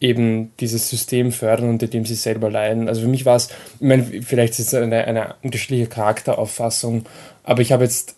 eben 0.00 0.52
dieses 0.60 0.88
System 0.88 1.32
fördern, 1.32 1.70
unter 1.70 1.88
dem 1.88 2.04
sie 2.04 2.14
selber 2.14 2.50
leiden. 2.50 2.88
Also 2.88 3.02
für 3.02 3.08
mich 3.08 3.26
war 3.26 3.36
es, 3.36 3.48
ich 3.80 3.86
meine, 3.86 4.04
vielleicht 4.04 4.58
ist 4.58 4.72
es 4.72 4.74
eine, 4.74 5.04
eine 5.04 5.34
unterschiedliche 5.42 5.88
Charakterauffassung, 5.88 7.04
aber 7.42 7.62
ich 7.62 7.72
habe 7.72 7.84
jetzt 7.84 8.14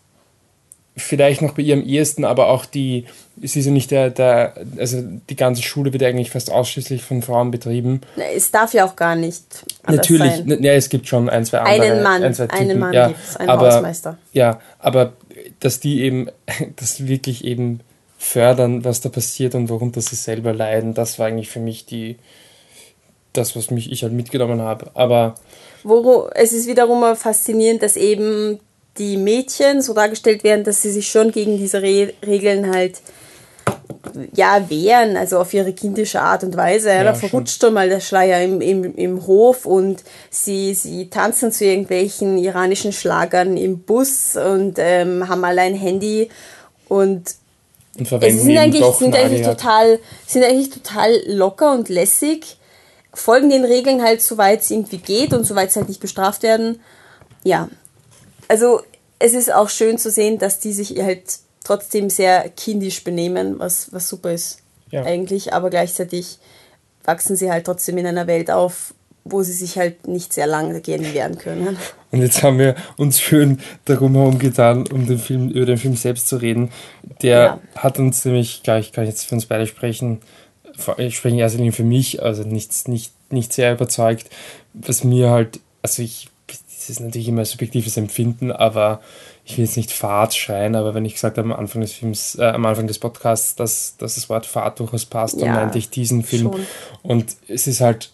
vielleicht 0.97 1.43
noch 1.43 1.55
bei 1.55 1.63
ihr 1.63 1.75
am 1.75 1.83
ehesten, 1.83 2.25
aber 2.25 2.49
auch 2.49 2.65
die, 2.67 3.07
es 3.43 3.57
ist 3.57 3.67
ja 3.67 3.73
nicht 3.73 3.91
der, 3.91 4.11
der, 4.11 4.55
also 4.79 5.03
die 5.29 5.37
ganze 5.37 5.63
Schule 5.63 5.93
wird 5.93 6.03
eigentlich 6.03 6.31
fast 6.31 6.51
ausschließlich 6.51 7.03
von 7.03 7.23
Frauen 7.23 7.51
betrieben. 7.51 8.01
Es 8.35 8.51
darf 8.51 8.75
ja 8.75 8.85
auch 8.85 8.97
gar 8.97 9.17
nicht. 9.17 9.65
Natürlich, 9.87 10.37
sein. 10.37 10.63
ja, 10.63 10.73
es 10.73 10.89
gibt 10.89 11.09
schon 11.09 11.29
ein, 11.29 11.45
zwei 11.45 11.59
andere. 11.59 11.93
Einen 11.93 12.03
Mann, 12.03 12.23
ein, 12.23 12.35
zwei 12.35 12.51
einen 12.51 12.79
Mann 12.79 12.93
ja, 12.93 13.09
gibt 13.09 13.21
es, 13.23 13.37
einen 13.37 13.51
aber, 13.51 13.75
Hausmeister. 13.75 14.19
Ja, 14.33 14.61
aber 14.79 15.15
dass 15.61 15.81
die 15.81 16.03
eben, 16.03 16.29
das 16.77 17.07
wirklich 17.07 17.45
eben 17.45 17.81
fördern, 18.19 18.85
was 18.85 19.01
da 19.01 19.09
passiert 19.09 19.55
und 19.55 19.71
worunter 19.71 20.01
sie 20.01 20.17
selber 20.17 20.53
leiden, 20.53 20.93
das 20.93 21.19
war 21.19 21.27
eigentlich 21.27 21.49
für 21.49 21.61
mich 21.61 21.87
die, 21.87 22.19
das, 23.33 23.57
was 23.57 23.71
mich 23.71 23.91
ich 23.91 24.03
halt 24.03 24.13
mitgenommen 24.13 24.61
habe. 24.61 24.91
Aber 24.95 25.37
Wo, 25.85 26.29
es 26.35 26.53
ist 26.53 26.67
wiederum 26.67 27.17
faszinierend, 27.17 27.83
dass 27.83 27.97
eben 27.97 28.61
die 28.99 29.17
Mädchen 29.17 29.83
so 29.83 29.95
dargestellt 29.95 30.45
werden, 30.45 30.65
dass 30.65 30.83
sie 30.83 30.91
sich 30.91 31.11
schon 31.11 31.33
gegen 31.33 31.59
diese 31.59 31.83
Re 31.83 32.13
Regeln 32.27 32.71
halt 32.73 33.01
ja, 34.35 34.69
wehren, 34.69 35.17
also 35.17 35.39
auf 35.39 35.53
ihre 35.55 35.73
kindische 35.73 36.21
Art 36.21 36.43
und 36.43 36.57
Weise. 36.57 36.91
Ja, 36.91 37.05
da 37.05 37.15
verrutscht 37.15 37.61
schon 37.61 37.75
mal 37.75 37.89
der 37.89 38.01
Schleier 38.01 38.43
im, 38.43 38.61
im, 38.61 38.95
im 38.97 39.27
Hof 39.27 39.67
und 39.67 40.03
sie, 40.31 40.75
sie 40.75 41.11
tanzen 41.11 41.53
zu 41.53 41.65
irgendwelchen 41.65 42.39
iranischen 42.39 42.93
Schlagern 42.93 43.57
im 43.57 43.81
Bus 43.81 44.37
und 44.37 44.75
ähm, 44.79 45.29
haben 45.29 45.45
alle 45.45 45.63
ein 45.63 45.75
Handy 45.75 46.29
und 46.89 47.35
und 47.99 48.07
verwenden 48.07 48.39
sie 48.39 48.45
sind 48.45 48.57
eigentlich, 48.57 48.85
sind 48.97 49.17
eigentlich, 49.17 49.43
total, 49.43 49.99
sind 50.27 50.45
eigentlich 50.45 50.71
total 50.71 51.13
locker 51.27 51.73
und 51.73 51.89
lässig, 51.89 52.57
folgen 53.13 53.51
den 53.51 53.65
Regeln 53.65 54.03
halt, 54.03 54.23
soweit 54.23 54.61
es 54.61 54.71
irgendwie 54.71 54.99
geht 54.99 55.35
und 55.35 55.45
soweit 55.45 55.73
sie 55.73 55.81
halt 55.81 55.89
nicht 55.89 56.01
bestraft 56.01 56.43
werden. 56.43 56.81
Ja, 57.43 57.69
also 58.51 58.81
es 59.19 59.33
ist 59.35 59.53
auch 59.53 59.69
schön 59.69 59.97
zu 59.99 60.11
sehen, 60.11 60.39
dass 60.39 60.59
die 60.61 60.73
sich 60.73 60.99
halt 61.03 61.23
trotzdem 61.65 62.11
sehr 62.11 62.49
kindisch 62.49 63.05
benehmen, 63.05 63.59
was, 63.59 63.93
was 63.93 64.09
super 64.09 64.33
ist 64.33 64.59
Ja. 64.91 65.05
eigentlich, 65.05 65.53
aber 65.53 65.71
gleichzeitig 65.71 66.39
wachsen 67.05 67.37
sie 67.37 67.51
halt 67.51 67.67
trotzdem 67.67 67.99
in 67.99 68.07
einer 68.07 68.27
Welt 68.27 68.51
auf, 68.51 68.93
wo 69.25 69.43
sie 69.43 69.53
sich 69.53 69.77
halt 69.79 70.09
nicht 70.09 70.33
sehr 70.33 70.47
lange 70.47 70.73
dagegen 70.73 71.13
wehren 71.15 71.39
können. 71.39 71.77
Und 72.11 72.23
jetzt 72.23 72.43
haben 72.43 72.59
wir 72.59 72.75
uns 72.97 73.21
schön 73.21 73.61
darum 73.85 74.15
herumgetan, 74.17 74.87
um 74.89 75.07
den 75.07 75.19
Film, 75.19 75.51
über 75.51 75.67
den 75.67 75.79
Film 75.79 75.95
selbst 75.97 76.27
zu 76.29 76.37
reden. 76.39 76.71
Der 77.23 77.39
Ja. 77.45 77.61
hat 77.77 77.99
uns 77.99 78.25
nämlich, 78.25 78.63
gleich 78.65 78.91
kann 78.93 79.05
ich 79.05 79.11
jetzt 79.11 79.27
für 79.27 79.35
uns 79.37 79.47
beide 79.47 79.67
sprechen, 79.67 80.21
vor- 80.77 80.99
ich 80.99 81.17
spreche 81.17 81.35
in 81.35 81.41
erster 81.41 81.59
Linie 81.59 81.73
für 81.73 81.85
mich, 81.85 82.23
also 82.23 82.43
nichts, 82.43 82.89
nicht, 82.89 83.13
nicht 83.31 83.53
sehr 83.53 83.75
überzeugt, 83.75 84.27
was 84.73 85.05
mir 85.05 85.31
halt, 85.31 85.61
also 85.83 86.03
ich, 86.03 86.29
ist 86.91 87.01
natürlich 87.01 87.29
immer 87.29 87.43
ein 87.43 87.47
subjektives 87.47 87.97
Empfinden, 87.97 88.53
aber 88.53 89.01
ich 89.45 89.57
will 89.57 89.65
jetzt 89.65 89.77
nicht 89.77 89.91
Fahrt 89.93 90.35
schreien, 90.35 90.75
aber 90.75 90.95
wenn 90.95 91.05
ich 91.05 91.15
gesagt 91.15 91.39
habe 91.39 91.53
am 91.53 91.59
Anfang 91.59 91.81
des 91.81 91.93
Films, 91.93 92.37
äh, 92.39 92.45
am 92.45 92.67
Anfang 92.67 92.87
des 92.87 92.99
Podcasts, 92.99 93.55
dass, 93.55 93.97
dass 93.97 94.17
das 94.17 94.29
Wort 94.29 94.47
Fahrt 94.47 94.79
durchaus 94.81 95.07
passt, 95.07 95.41
dann 95.41 95.47
Ja, 95.47 95.55
meinte 95.55 95.79
ich 95.79 95.89
diesen 95.91 96.23
Film. 96.23 96.53
schon. 96.53 96.67
Und 97.03 97.37
es 97.49 97.67
ist 97.67 97.81
halt, 97.81 98.11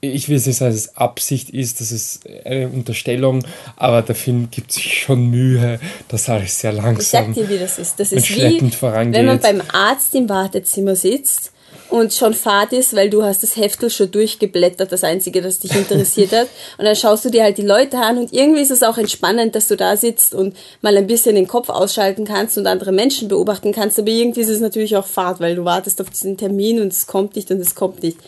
ich 0.00 0.28
will 0.28 0.36
jetzt 0.36 0.46
nicht 0.46 0.56
sagen, 0.56 0.72
dass 0.72 0.80
es 0.80 0.96
Absicht 0.96 1.50
ist, 1.50 1.80
das 1.80 1.90
ist 1.92 2.26
eine 2.44 2.68
Unterstellung, 2.68 3.44
aber 3.76 4.02
der 4.02 4.14
Film 4.14 4.48
gibt 4.50 4.72
sich 4.72 5.02
schon 5.02 5.26
Mühe, 5.30 5.80
dass 6.08 6.28
alles 6.28 6.60
sehr 6.60 6.72
Ich 6.72 6.76
sag 6.78 6.84
langsam 6.84 7.34
dir, 7.34 7.48
wie 7.48 7.58
das 7.58 7.78
ist. 7.78 7.98
Das 8.00 8.12
ist 8.12 8.28
wie, 8.28 8.32
schleppend 8.34 8.74
vorangeht. 8.74 9.14
wenn 9.14 9.26
man 9.26 9.40
beim 9.40 9.62
Arzt 9.72 10.14
im 10.14 10.28
Wartezimmer 10.28 10.94
sitzt 10.96 11.52
und 11.90 12.12
schon 12.12 12.34
Fahrt 12.34 12.72
ist, 12.72 12.94
weil 12.94 13.10
du 13.10 13.22
hast 13.22 13.42
das 13.42 13.56
Heftel 13.56 13.90
schon 13.90 14.10
durchgeblättert, 14.10 14.92
das 14.92 15.04
Einzige, 15.04 15.40
das 15.40 15.58
dich 15.58 15.74
interessiert 15.74 16.32
hat. 16.32 16.48
Und 16.78 16.84
dann 16.84 16.96
schaust 16.96 17.24
du 17.24 17.30
dir 17.30 17.42
halt 17.42 17.58
die 17.58 17.62
Leute 17.62 17.98
an 17.98 18.18
und 18.18 18.32
irgendwie 18.32 18.60
ist 18.60 18.70
es 18.70 18.82
auch 18.82 18.98
entspannend, 18.98 19.54
dass 19.54 19.68
du 19.68 19.76
da 19.76 19.96
sitzt 19.96 20.34
und 20.34 20.56
mal 20.80 20.96
ein 20.96 21.06
bisschen 21.06 21.34
den 21.34 21.48
Kopf 21.48 21.68
ausschalten 21.68 22.24
kannst 22.24 22.58
und 22.58 22.66
andere 22.66 22.92
Menschen 22.92 23.28
beobachten 23.28 23.72
kannst. 23.72 23.98
Aber 23.98 24.08
irgendwie 24.08 24.40
ist 24.40 24.48
es 24.48 24.60
natürlich 24.60 24.96
auch 24.96 25.06
Fahrt, 25.06 25.40
weil 25.40 25.56
du 25.56 25.64
wartest 25.64 26.00
auf 26.00 26.10
diesen 26.10 26.36
Termin 26.36 26.80
und 26.80 26.92
es 26.92 27.06
kommt 27.06 27.36
nicht 27.36 27.50
und 27.50 27.60
es 27.60 27.74
kommt 27.74 28.02
nicht. 28.02 28.18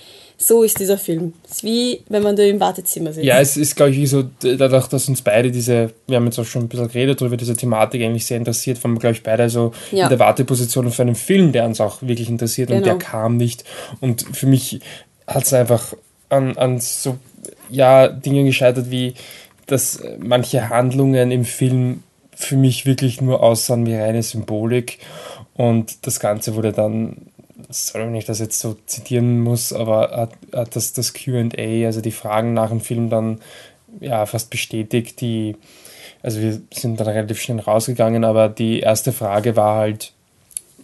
So 0.43 0.63
ist 0.63 0.81
dieser 0.81 0.97
Film. 0.97 1.35
Es 1.45 1.57
ist 1.57 1.65
wie, 1.65 2.01
wenn 2.09 2.23
man 2.23 2.35
da 2.35 2.43
im 2.43 2.59
Wartezimmer 2.61 3.13
sitzt. 3.13 3.27
Ja, 3.27 3.39
es 3.41 3.59
ist, 3.59 3.77
glaube 3.77 3.91
ich, 3.93 4.09
so, 4.09 4.25
dadurch, 4.41 4.87
dass 4.87 5.07
uns 5.07 5.21
beide 5.21 5.51
diese, 5.51 5.93
wir 6.07 6.17
haben 6.17 6.25
jetzt 6.25 6.39
auch 6.39 6.47
schon 6.47 6.63
ein 6.63 6.69
bisschen 6.69 6.89
geredet 6.89 7.21
darüber, 7.21 7.37
diese 7.37 7.55
Thematik 7.55 8.03
eigentlich 8.03 8.25
sehr 8.25 8.39
interessiert, 8.39 8.83
waren 8.83 8.95
wir, 8.95 9.01
glaube 9.01 9.17
ich, 9.17 9.23
beide 9.23 9.51
so 9.51 9.73
Ja. 9.91 10.05
in 10.05 10.09
der 10.09 10.19
Warteposition 10.19 10.91
für 10.93 11.03
einen 11.03 11.15
Film, 11.15 11.53
der 11.53 11.67
uns 11.67 11.79
auch 11.79 12.01
wirklich 12.01 12.31
interessiert 12.31 12.71
und 12.71 12.77
Genau. 12.77 12.87
der 12.87 12.97
kam 12.99 13.37
nicht. 13.37 13.65
Und 14.01 14.25
für 14.33 14.47
mich 14.47 14.81
hat 15.27 15.45
es 15.45 15.53
einfach 15.53 15.93
an, 16.31 16.57
an 16.57 16.81
so, 16.81 17.19
ja, 17.69 18.09
Dingen 18.09 18.47
gescheitert, 18.47 18.91
wie, 18.91 19.13
dass 19.67 20.03
manche 20.19 20.71
Handlungen 20.71 21.31
im 21.33 21.45
Film 21.45 22.03
für 22.35 22.57
mich 22.57 22.87
wirklich 22.87 23.21
nur 23.21 23.43
aussahen 23.43 23.85
wie 23.85 23.95
reine 23.95 24.23
Symbolik 24.23 25.01
und 25.55 26.07
das 26.07 26.19
Ganze 26.19 26.55
wurde 26.55 26.73
dann 26.73 27.27
sorry, 27.71 28.07
wenn 28.07 28.15
ich 28.15 28.25
das 28.25 28.39
jetzt 28.39 28.61
so 28.61 28.77
zitieren 28.87 29.41
muss, 29.41 29.73
aber 29.73 30.29
hat, 30.53 30.77
das, 30.77 30.93
das 30.93 31.13
QA, 31.15 31.47
also 31.87 32.01
die 32.01 32.13
Fragen 32.13 32.55
nach 32.55 32.71
dem 32.71 32.81
Film 32.81 33.11
dann 33.11 33.41
ja 34.01 34.27
fast 34.27 34.51
bestätigt, 34.51 35.21
die, 35.21 35.57
also 36.23 36.41
wir 36.41 36.61
sind 36.73 37.01
dann 37.01 37.09
relativ 37.09 37.41
schnell 37.41 37.61
rausgegangen, 37.61 38.25
aber 38.25 38.49
die 38.49 38.81
erste 38.81 39.13
Frage 39.13 39.57
war 39.57 39.77
halt 39.79 40.13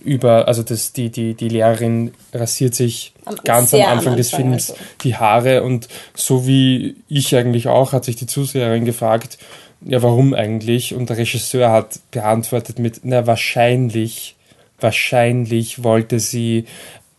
über, 0.05 0.47
also 0.47 0.62
das, 0.62 0.93
die, 0.93 1.11
die, 1.11 1.35
die 1.35 1.49
Lehrerin 1.49 2.12
rasiert 2.33 2.75
sich 2.75 3.12
Am- 3.25 3.37
ganz 3.45 3.75
am 3.75 3.78
sehr 3.78 3.88
am 3.88 3.99
Anfang 3.99 4.16
des 4.16 4.33
Anfang, 4.33 4.49
Films 4.50 4.71
also. 4.71 4.83
die 5.02 5.16
Haare 5.16 5.62
und 5.64 5.88
so 6.14 6.47
wie 6.47 6.97
ich 7.09 7.35
eigentlich 7.35 7.69
auch, 7.69 7.93
hat 7.93 8.05
sich 8.05 8.16
die 8.16 8.26
Zuseherin 8.26 8.85
gefragt, 8.85 9.38
ja, 9.83 10.02
warum 10.02 10.33
eigentlich? 10.33 10.95
Und 10.95 11.11
der 11.11 11.19
Regisseur 11.19 11.71
hat 11.71 11.99
beantwortet 12.11 12.78
mit, 12.78 13.00
na, 13.02 13.26
wahrscheinlich, 13.26 14.36
wahrscheinlich 14.80 15.83
wollte 15.83 16.21
sie 16.21 16.66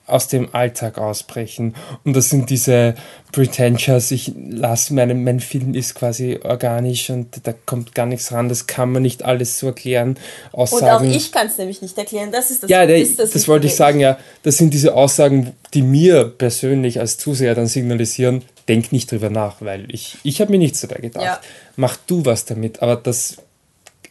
aus 0.07 0.29
dem 0.29 0.55
Alltag 0.55 0.97
ausbrechen. 0.97 1.75
Und 2.05 2.15
das 2.15 2.29
sind 2.29 2.49
diese 2.49 2.95
Pretentious, 3.33 4.11
ich 4.11 4.31
lasse 4.49 4.93
meinen, 4.93 5.25
mein 5.25 5.41
Film 5.41 5.73
ist 5.73 5.95
quasi 5.95 6.39
organisch 6.41 7.09
und 7.09 7.45
da 7.45 7.53
kommt 7.65 7.93
gar 7.93 8.05
nichts 8.05 8.31
ran, 8.31 8.47
das 8.47 8.67
kann 8.67 8.93
man 8.93 9.01
nicht 9.01 9.23
alles 9.23 9.59
so 9.59 9.67
erklären. 9.67 10.11
Und 10.53 10.59
auch 10.59 10.71
Aussagen, 10.71 11.11
ich 11.11 11.33
kann 11.33 11.47
es 11.47 11.57
nämlich 11.57 11.81
nicht 11.81 11.97
erklären. 11.97 12.31
Das 12.31 12.49
ist 12.49 12.63
das 12.63 12.69
ja, 12.69 12.85
der, 12.85 12.97
ist 12.97 13.19
das, 13.19 13.47
wollte 13.49 13.67
ich 13.67 13.75
sagen, 13.75 13.99
ja. 13.99 14.17
Das 14.43 14.57
sind 14.57 14.73
diese 14.73 14.93
Aussagen, 14.93 15.51
die 15.73 15.81
mir 15.81 16.23
persönlich 16.25 17.01
als 17.01 17.17
Zuseher 17.17 17.53
dann 17.53 17.67
signalisieren, 17.67 18.43
denk 18.69 18.93
nicht 18.93 19.11
drüber 19.11 19.29
nach, 19.29 19.57
weil 19.59 19.91
ich, 19.91 20.17
ich 20.23 20.39
habe 20.39 20.51
mir 20.51 20.57
nichts 20.57 20.79
dabei 20.79 21.01
gedacht. 21.01 21.25
Ja. 21.25 21.41
Mach 21.75 21.97
du 22.07 22.23
was 22.23 22.45
damit. 22.45 22.81
Aber 22.81 22.95
das 22.95 23.37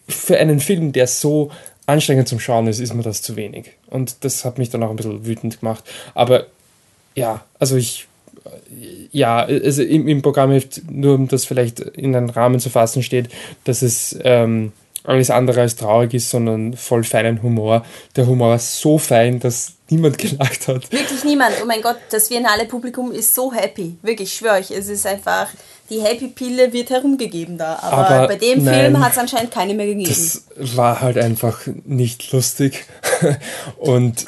für 0.08 0.36
einen 0.36 0.60
Film, 0.60 0.92
der 0.92 1.06
so 1.06 1.50
anstrengend 1.86 2.28
zum 2.28 2.40
Schauen 2.40 2.66
ist, 2.66 2.80
ist 2.80 2.94
mir 2.94 3.02
das 3.02 3.22
zu 3.22 3.36
wenig. 3.36 3.72
Und 3.88 4.24
das 4.24 4.44
hat 4.44 4.58
mich 4.58 4.70
dann 4.70 4.82
auch 4.82 4.90
ein 4.90 4.96
bisschen 4.96 5.24
wütend 5.24 5.60
gemacht. 5.60 5.84
Aber 6.14 6.46
ja, 7.14 7.44
also 7.58 7.76
ich, 7.76 8.06
ja, 9.12 9.38
also 9.38 9.82
im, 9.82 10.08
im 10.08 10.22
Programmheft, 10.22 10.82
nur 10.90 11.14
um 11.14 11.28
das 11.28 11.44
vielleicht 11.44 11.80
in 11.80 12.14
einen 12.14 12.30
Rahmen 12.30 12.60
zu 12.60 12.70
fassen, 12.70 13.02
steht, 13.02 13.28
dass 13.64 13.82
es 13.82 14.18
ähm, 14.22 14.72
alles 15.04 15.30
andere 15.30 15.60
als 15.62 15.76
traurig 15.76 16.14
ist, 16.14 16.30
sondern 16.30 16.74
voll 16.74 17.04
feinen 17.04 17.42
Humor. 17.42 17.84
Der 18.16 18.26
Humor 18.26 18.56
ist 18.56 18.80
so 18.80 18.98
fein, 18.98 19.38
dass 19.40 19.75
niemand 19.88 20.18
gelacht 20.18 20.68
hat. 20.68 20.90
Wirklich 20.92 21.24
niemand. 21.24 21.54
Oh 21.62 21.66
mein 21.66 21.82
Gott, 21.82 21.96
das 22.10 22.28
Biennale 22.28 22.66
Publikum 22.66 23.12
ist 23.12 23.34
so 23.34 23.52
happy. 23.52 23.96
Wirklich, 24.02 24.28
ich 24.30 24.38
schwöre 24.38 24.56
euch. 24.56 24.70
Es 24.70 24.88
ist 24.88 25.06
einfach, 25.06 25.48
die 25.90 26.00
Happy-Pille 26.00 26.72
wird 26.72 26.90
herumgegeben 26.90 27.58
da. 27.58 27.78
Aber, 27.80 28.08
Aber 28.08 28.28
bei 28.28 28.36
dem 28.36 28.64
nein. 28.64 28.92
Film 28.92 29.04
hat 29.04 29.12
es 29.12 29.18
anscheinend 29.18 29.50
keine 29.50 29.74
mehr 29.74 29.86
gegeben. 29.86 30.08
Das 30.08 30.42
war 30.76 31.00
halt 31.00 31.18
einfach 31.18 31.60
nicht 31.84 32.32
lustig. 32.32 32.86
Und 33.78 34.26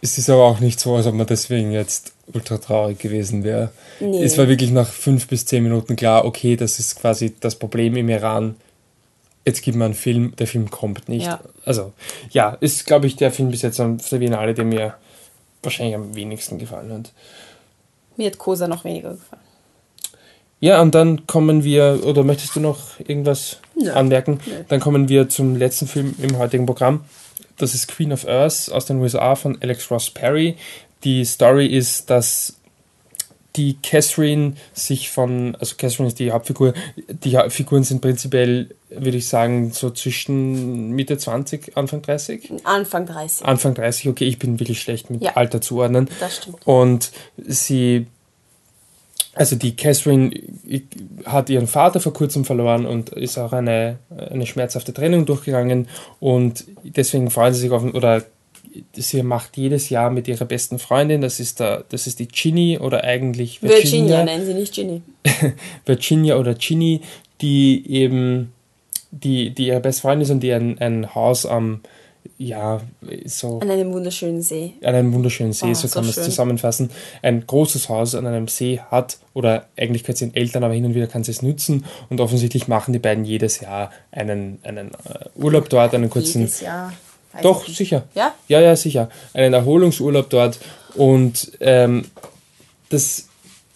es 0.00 0.18
ist 0.18 0.28
aber 0.28 0.44
auch 0.44 0.60
nicht 0.60 0.78
so, 0.80 0.94
als 0.96 1.06
ob 1.06 1.14
man 1.14 1.26
deswegen 1.26 1.72
jetzt 1.72 2.12
ultra 2.32 2.58
traurig 2.58 2.98
gewesen 2.98 3.44
wäre. 3.44 3.70
Nee. 4.00 4.22
Es 4.22 4.36
war 4.38 4.48
wirklich 4.48 4.70
nach 4.70 4.88
fünf 4.88 5.28
bis 5.28 5.46
zehn 5.46 5.62
Minuten 5.62 5.96
klar, 5.96 6.24
okay, 6.24 6.56
das 6.56 6.78
ist 6.78 7.00
quasi 7.00 7.34
das 7.40 7.56
Problem 7.56 7.96
im 7.96 8.08
Iran. 8.08 8.56
Jetzt 9.44 9.62
gibt 9.62 9.76
man 9.76 9.86
einen 9.86 9.94
Film, 9.94 10.34
der 10.36 10.46
Film 10.46 10.70
kommt 10.70 11.08
nicht. 11.08 11.26
Ja. 11.26 11.40
Also, 11.64 11.92
ja, 12.30 12.56
ist, 12.60 12.86
glaube 12.86 13.06
ich, 13.06 13.16
der 13.16 13.30
Film 13.30 13.50
bis 13.50 13.62
jetzt 13.62 13.80
auf 13.80 14.08
der 14.08 14.18
Biennale, 14.18 14.54
der 14.54 14.64
mir 14.64 14.94
wahrscheinlich 15.62 15.94
am 15.94 16.14
wenigsten 16.14 16.58
gefallen 16.58 16.92
hat. 16.92 17.12
Mir 18.16 18.26
hat 18.26 18.38
Kosa 18.38 18.68
noch 18.68 18.84
weniger 18.84 19.10
gefallen. 19.10 19.42
Ja, 20.60 20.80
und 20.80 20.94
dann 20.94 21.26
kommen 21.26 21.62
wir, 21.62 22.00
oder 22.06 22.22
möchtest 22.24 22.56
du 22.56 22.60
noch 22.60 22.98
irgendwas 23.00 23.58
Nö. 23.74 23.90
anmerken? 23.92 24.40
Nö. 24.46 24.64
Dann 24.68 24.80
kommen 24.80 25.08
wir 25.10 25.28
zum 25.28 25.56
letzten 25.56 25.86
Film 25.86 26.14
im 26.22 26.38
heutigen 26.38 26.64
Programm. 26.64 27.04
Das 27.58 27.74
ist 27.74 27.88
Queen 27.88 28.12
of 28.12 28.26
Earth 28.26 28.70
aus 28.72 28.86
den 28.86 28.98
USA 29.00 29.34
von 29.34 29.58
Alex 29.60 29.90
Ross 29.90 30.10
Perry. 30.10 30.56
Die 31.04 31.24
Story 31.24 31.66
ist, 31.66 32.08
dass 32.08 32.56
die 33.56 33.76
Catherine 33.82 34.54
sich 34.72 35.10
von, 35.10 35.54
also 35.56 35.76
Catherine 35.76 36.08
ist 36.08 36.18
die 36.18 36.32
Hauptfigur, 36.32 36.74
die 37.08 37.36
Hauptfiguren 37.36 37.84
sind 37.84 38.00
prinzipiell, 38.00 38.74
würde 38.90 39.18
ich 39.18 39.28
sagen, 39.28 39.70
so 39.72 39.90
zwischen 39.90 40.90
Mitte 40.90 41.18
20, 41.18 41.76
Anfang 41.76 42.02
30? 42.02 42.50
Anfang 42.64 43.06
30. 43.06 43.46
Anfang 43.46 43.74
30, 43.74 44.08
okay, 44.08 44.24
ich 44.24 44.38
bin 44.38 44.58
wirklich 44.58 44.80
schlecht 44.80 45.10
mit 45.10 45.22
Ja. 45.22 45.36
Alter 45.36 45.60
zuordnen. 45.60 46.08
Das 46.18 46.36
stimmt. 46.38 46.66
Und 46.66 47.12
sie, 47.36 48.06
also 49.34 49.54
die 49.54 49.76
Catherine 49.76 50.30
hat 51.24 51.48
ihren 51.48 51.68
Vater 51.68 52.00
vor 52.00 52.12
kurzem 52.12 52.44
verloren 52.44 52.86
und 52.86 53.10
ist 53.10 53.38
auch 53.38 53.52
eine, 53.52 53.98
eine 54.30 54.46
schmerzhafte 54.46 54.92
Trennung 54.92 55.26
durchgegangen 55.26 55.88
und 56.18 56.64
deswegen 56.82 57.30
freuen 57.30 57.54
sie 57.54 57.60
sich 57.60 57.70
auf, 57.70 57.84
oder 57.84 58.24
sie 58.94 59.22
macht 59.22 59.56
jedes 59.56 59.88
Jahr 59.88 60.10
mit 60.10 60.28
ihrer 60.28 60.44
besten 60.44 60.78
Freundin, 60.78 61.20
das 61.20 61.40
ist, 61.40 61.60
der, 61.60 61.84
das 61.88 62.06
ist 62.06 62.18
die 62.18 62.28
Ginny 62.28 62.78
oder 62.78 63.04
eigentlich 63.04 63.62
Virginia, 63.62 64.24
nennen 64.24 64.46
sie 64.46 64.54
nicht 64.54 64.74
Ginny. 64.74 65.02
Virginia 65.86 66.36
oder 66.36 66.54
Ginny, 66.54 67.00
die 67.40 67.84
eben, 67.88 68.52
die, 69.10 69.50
die 69.50 69.68
ihre 69.68 69.80
beste 69.80 70.02
Freundin 70.02 70.22
ist 70.22 70.30
und 70.30 70.40
die 70.40 70.52
ein, 70.52 70.78
ein 70.78 71.14
Haus 71.14 71.46
am, 71.46 71.80
ja, 72.38 72.80
so 73.26 73.60
An 73.60 73.70
einem 73.70 73.92
wunderschönen 73.92 74.42
See. 74.42 74.72
an 74.82 74.94
einem 74.94 75.12
wunderschönen 75.12 75.52
See, 75.52 75.66
Ah, 75.70 75.74
so 75.74 75.86
so 75.86 75.94
kann 75.94 76.04
man 76.04 76.10
es 76.10 76.24
zusammenfassen, 76.24 76.90
ein 77.22 77.46
großes 77.46 77.88
Haus 77.88 78.14
an 78.14 78.26
einem 78.26 78.48
See 78.48 78.80
hat, 78.90 79.18
oder 79.34 79.66
eigentlich 79.76 80.02
gehört 80.02 80.14
es 80.16 80.20
den 80.20 80.34
Eltern, 80.34 80.64
aber 80.64 80.74
hin 80.74 80.84
und 80.86 80.94
wieder 80.94 81.06
kann 81.06 81.22
sie 81.22 81.32
es 81.32 81.42
nutzen. 81.42 81.84
Und 82.08 82.20
offensichtlich 82.20 82.66
machen 82.66 82.92
die 82.92 82.98
beiden 82.98 83.24
jedes 83.24 83.60
Jahr 83.60 83.90
einen, 84.10 84.58
einen 84.62 84.88
äh, 84.88 85.28
Urlaub 85.36 85.68
dort, 85.68 85.94
einen 85.94 86.10
kurzen... 86.10 86.50
Weiß 87.34 87.42
Doch, 87.42 87.68
ich 87.68 87.76
sicher. 87.76 88.04
Ja? 88.14 88.34
Ja, 88.48 88.60
ja, 88.60 88.76
sicher. 88.76 89.10
Einen 89.32 89.54
Erholungsurlaub 89.54 90.30
dort 90.30 90.58
und 90.94 91.52
ähm, 91.60 92.06
das 92.90 93.28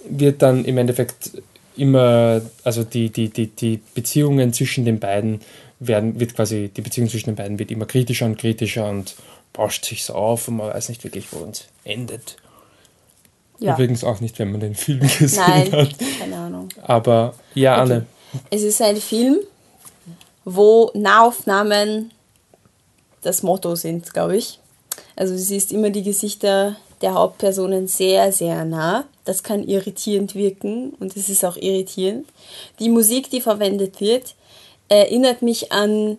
wird 0.08 0.42
dann 0.42 0.64
im 0.64 0.78
Endeffekt 0.78 1.32
immer, 1.76 2.40
also 2.64 2.84
die, 2.84 3.10
die, 3.10 3.28
die, 3.28 3.48
die 3.48 3.80
Beziehungen 3.94 4.52
zwischen 4.52 4.84
den 4.84 5.00
beiden 5.00 5.40
werden, 5.80 6.18
wird 6.18 6.34
quasi, 6.34 6.70
die 6.74 6.82
Beziehung 6.82 7.08
zwischen 7.08 7.30
den 7.30 7.36
beiden 7.36 7.58
wird 7.58 7.70
immer 7.70 7.86
kritischer 7.86 8.26
und 8.26 8.38
kritischer 8.38 8.88
und 8.88 9.16
bauscht 9.52 9.84
sich 9.84 10.04
so 10.04 10.14
auf 10.14 10.48
und 10.48 10.56
man 10.56 10.68
weiß 10.68 10.88
nicht 10.88 11.04
wirklich, 11.04 11.26
wo 11.32 11.44
es 11.50 11.66
endet. 11.84 12.36
Ja. 13.60 13.74
Übrigens 13.74 14.04
auch 14.04 14.20
nicht, 14.20 14.38
wenn 14.38 14.52
man 14.52 14.60
den 14.60 14.74
Film 14.74 15.00
gesehen 15.18 15.42
Nein, 15.46 15.72
hat. 15.72 15.94
keine 16.20 16.36
Ahnung. 16.36 16.68
Aber 16.82 17.34
ja, 17.54 17.74
okay. 17.74 17.92
Anne. 17.92 18.06
Es 18.50 18.62
ist 18.62 18.80
ein 18.82 18.96
Film, 18.96 19.38
wo 20.44 20.90
Nahaufnahmen 20.94 22.12
das 23.22 23.42
Motto 23.42 23.74
sind, 23.74 24.12
glaube 24.12 24.36
ich. 24.36 24.58
Also 25.16 25.34
du 25.34 25.40
siehst 25.40 25.72
immer 25.72 25.90
die 25.90 26.02
Gesichter 26.02 26.76
der 27.00 27.14
Hauptpersonen 27.14 27.86
sehr, 27.86 28.32
sehr 28.32 28.64
nah. 28.64 29.04
Das 29.24 29.42
kann 29.42 29.62
irritierend 29.62 30.34
wirken 30.34 30.90
und 30.98 31.16
es 31.16 31.28
ist 31.28 31.44
auch 31.44 31.56
irritierend. 31.56 32.26
Die 32.80 32.88
Musik, 32.88 33.30
die 33.30 33.40
verwendet 33.40 34.00
wird, 34.00 34.34
erinnert 34.88 35.42
mich 35.42 35.70
an 35.70 36.18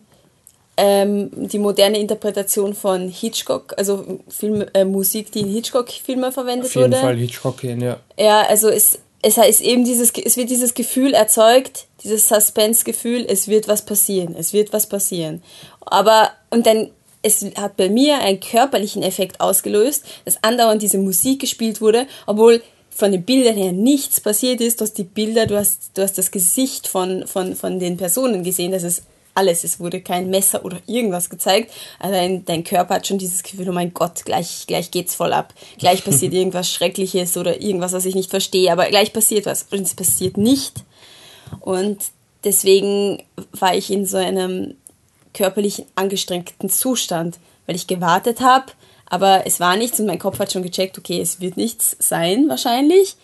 ähm, 0.77 1.29
die 1.33 1.59
moderne 1.59 1.99
Interpretation 1.99 2.73
von 2.73 3.09
Hitchcock, 3.09 3.73
also 3.77 4.19
Film, 4.29 4.65
äh, 4.73 4.85
Musik, 4.85 5.31
die 5.31 5.41
in 5.41 5.49
Hitchcock-Filmen 5.49 6.31
verwendet 6.31 6.73
wurde. 6.73 6.85
Auf 6.85 6.91
jeden 6.91 6.91
wurde. 6.93 7.01
Fall 7.01 7.17
Hitchcock, 7.17 7.63
ja. 7.63 7.99
Ja, 8.17 8.41
also 8.43 8.69
es, 8.69 8.99
es 9.21 9.37
ist 9.37 9.61
eben 9.61 9.83
dieses, 9.83 10.11
es 10.11 10.37
wird 10.37 10.49
dieses 10.49 10.73
Gefühl 10.73 11.13
erzeugt, 11.13 11.87
dieses 12.03 12.29
Suspense-Gefühl, 12.29 13.25
es 13.27 13.49
wird 13.49 13.67
was 13.67 13.83
passieren, 13.83 14.35
es 14.37 14.53
wird 14.53 14.71
was 14.71 14.87
passieren. 14.87 15.43
Aber, 15.89 16.31
und 16.49 16.65
dann, 16.65 16.89
es 17.21 17.45
hat 17.55 17.77
bei 17.77 17.89
mir 17.89 18.19
einen 18.19 18.39
körperlichen 18.39 19.03
Effekt 19.03 19.41
ausgelöst, 19.41 20.03
dass 20.25 20.43
andauernd 20.43 20.81
diese 20.81 20.97
Musik 20.97 21.41
gespielt 21.41 21.81
wurde, 21.81 22.07
obwohl 22.25 22.61
von 22.89 23.11
den 23.11 23.23
Bildern 23.23 23.55
her 23.55 23.71
nichts 23.71 24.19
passiert 24.19 24.61
ist. 24.61 24.79
Du 24.79 24.85
hast 24.85 24.97
die 24.97 25.03
Bilder, 25.03 25.45
du 25.45 25.57
hast, 25.57 25.91
du 25.97 26.01
hast 26.01 26.17
das 26.17 26.31
Gesicht 26.31 26.87
von, 26.87 27.25
von, 27.27 27.55
von 27.55 27.79
den 27.79 27.97
Personen 27.97 28.43
gesehen, 28.43 28.71
das 28.71 28.83
ist 28.83 29.03
alles. 29.33 29.63
Es 29.63 29.79
wurde 29.79 30.01
kein 30.01 30.29
Messer 30.29 30.65
oder 30.65 30.79
irgendwas 30.85 31.29
gezeigt. 31.29 31.71
Also 31.97 32.13
dein, 32.13 32.45
dein 32.45 32.63
Körper 32.63 32.95
hat 32.95 33.07
schon 33.07 33.17
dieses 33.17 33.41
Gefühl, 33.41 33.69
oh 33.69 33.73
mein 33.73 33.93
Gott, 33.93 34.25
gleich, 34.25 34.65
gleich 34.67 34.91
geht's 34.91 35.15
voll 35.15 35.33
ab. 35.33 35.53
Gleich 35.77 36.03
passiert 36.03 36.33
irgendwas 36.39 36.69
Schreckliches 36.69 37.37
oder 37.37 37.61
irgendwas, 37.61 37.93
was 37.93 38.05
ich 38.05 38.15
nicht 38.15 38.29
verstehe, 38.29 38.71
aber 38.71 38.87
gleich 38.87 39.13
passiert 39.13 39.45
was. 39.45 39.67
Und 39.71 39.81
es 39.81 39.95
passiert 39.95 40.37
nicht. 40.37 40.83
Und 41.61 41.99
deswegen 42.43 43.23
war 43.53 43.75
ich 43.75 43.91
in 43.91 44.05
so 44.05 44.17
einem 44.17 44.75
körperlich 45.33 45.85
angestrengten 45.95 46.69
Zustand, 46.69 47.39
weil 47.65 47.75
ich 47.75 47.87
gewartet 47.87 48.41
habe, 48.41 48.71
aber 49.05 49.45
es 49.45 49.59
war 49.59 49.75
nichts 49.75 49.99
und 49.99 50.05
mein 50.05 50.19
Kopf 50.19 50.39
hat 50.39 50.51
schon 50.51 50.63
gecheckt, 50.63 50.97
okay, 50.97 51.19
es 51.19 51.41
wird 51.41 51.57
nichts 51.57 51.95
sein 51.99 52.47
wahrscheinlich. 52.47 53.15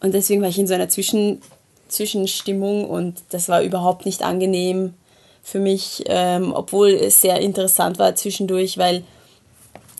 Und 0.00 0.14
deswegen 0.14 0.42
war 0.42 0.48
ich 0.48 0.58
in 0.58 0.66
so 0.66 0.74
einer 0.74 0.88
Zwischen, 0.88 1.40
Zwischenstimmung 1.88 2.88
und 2.88 3.22
das 3.30 3.48
war 3.48 3.62
überhaupt 3.62 4.06
nicht 4.06 4.22
angenehm 4.22 4.94
für 5.42 5.60
mich, 5.60 6.04
ähm, 6.06 6.52
obwohl 6.52 6.90
es 6.90 7.20
sehr 7.20 7.40
interessant 7.40 7.98
war 7.98 8.14
zwischendurch, 8.14 8.78
weil 8.78 9.04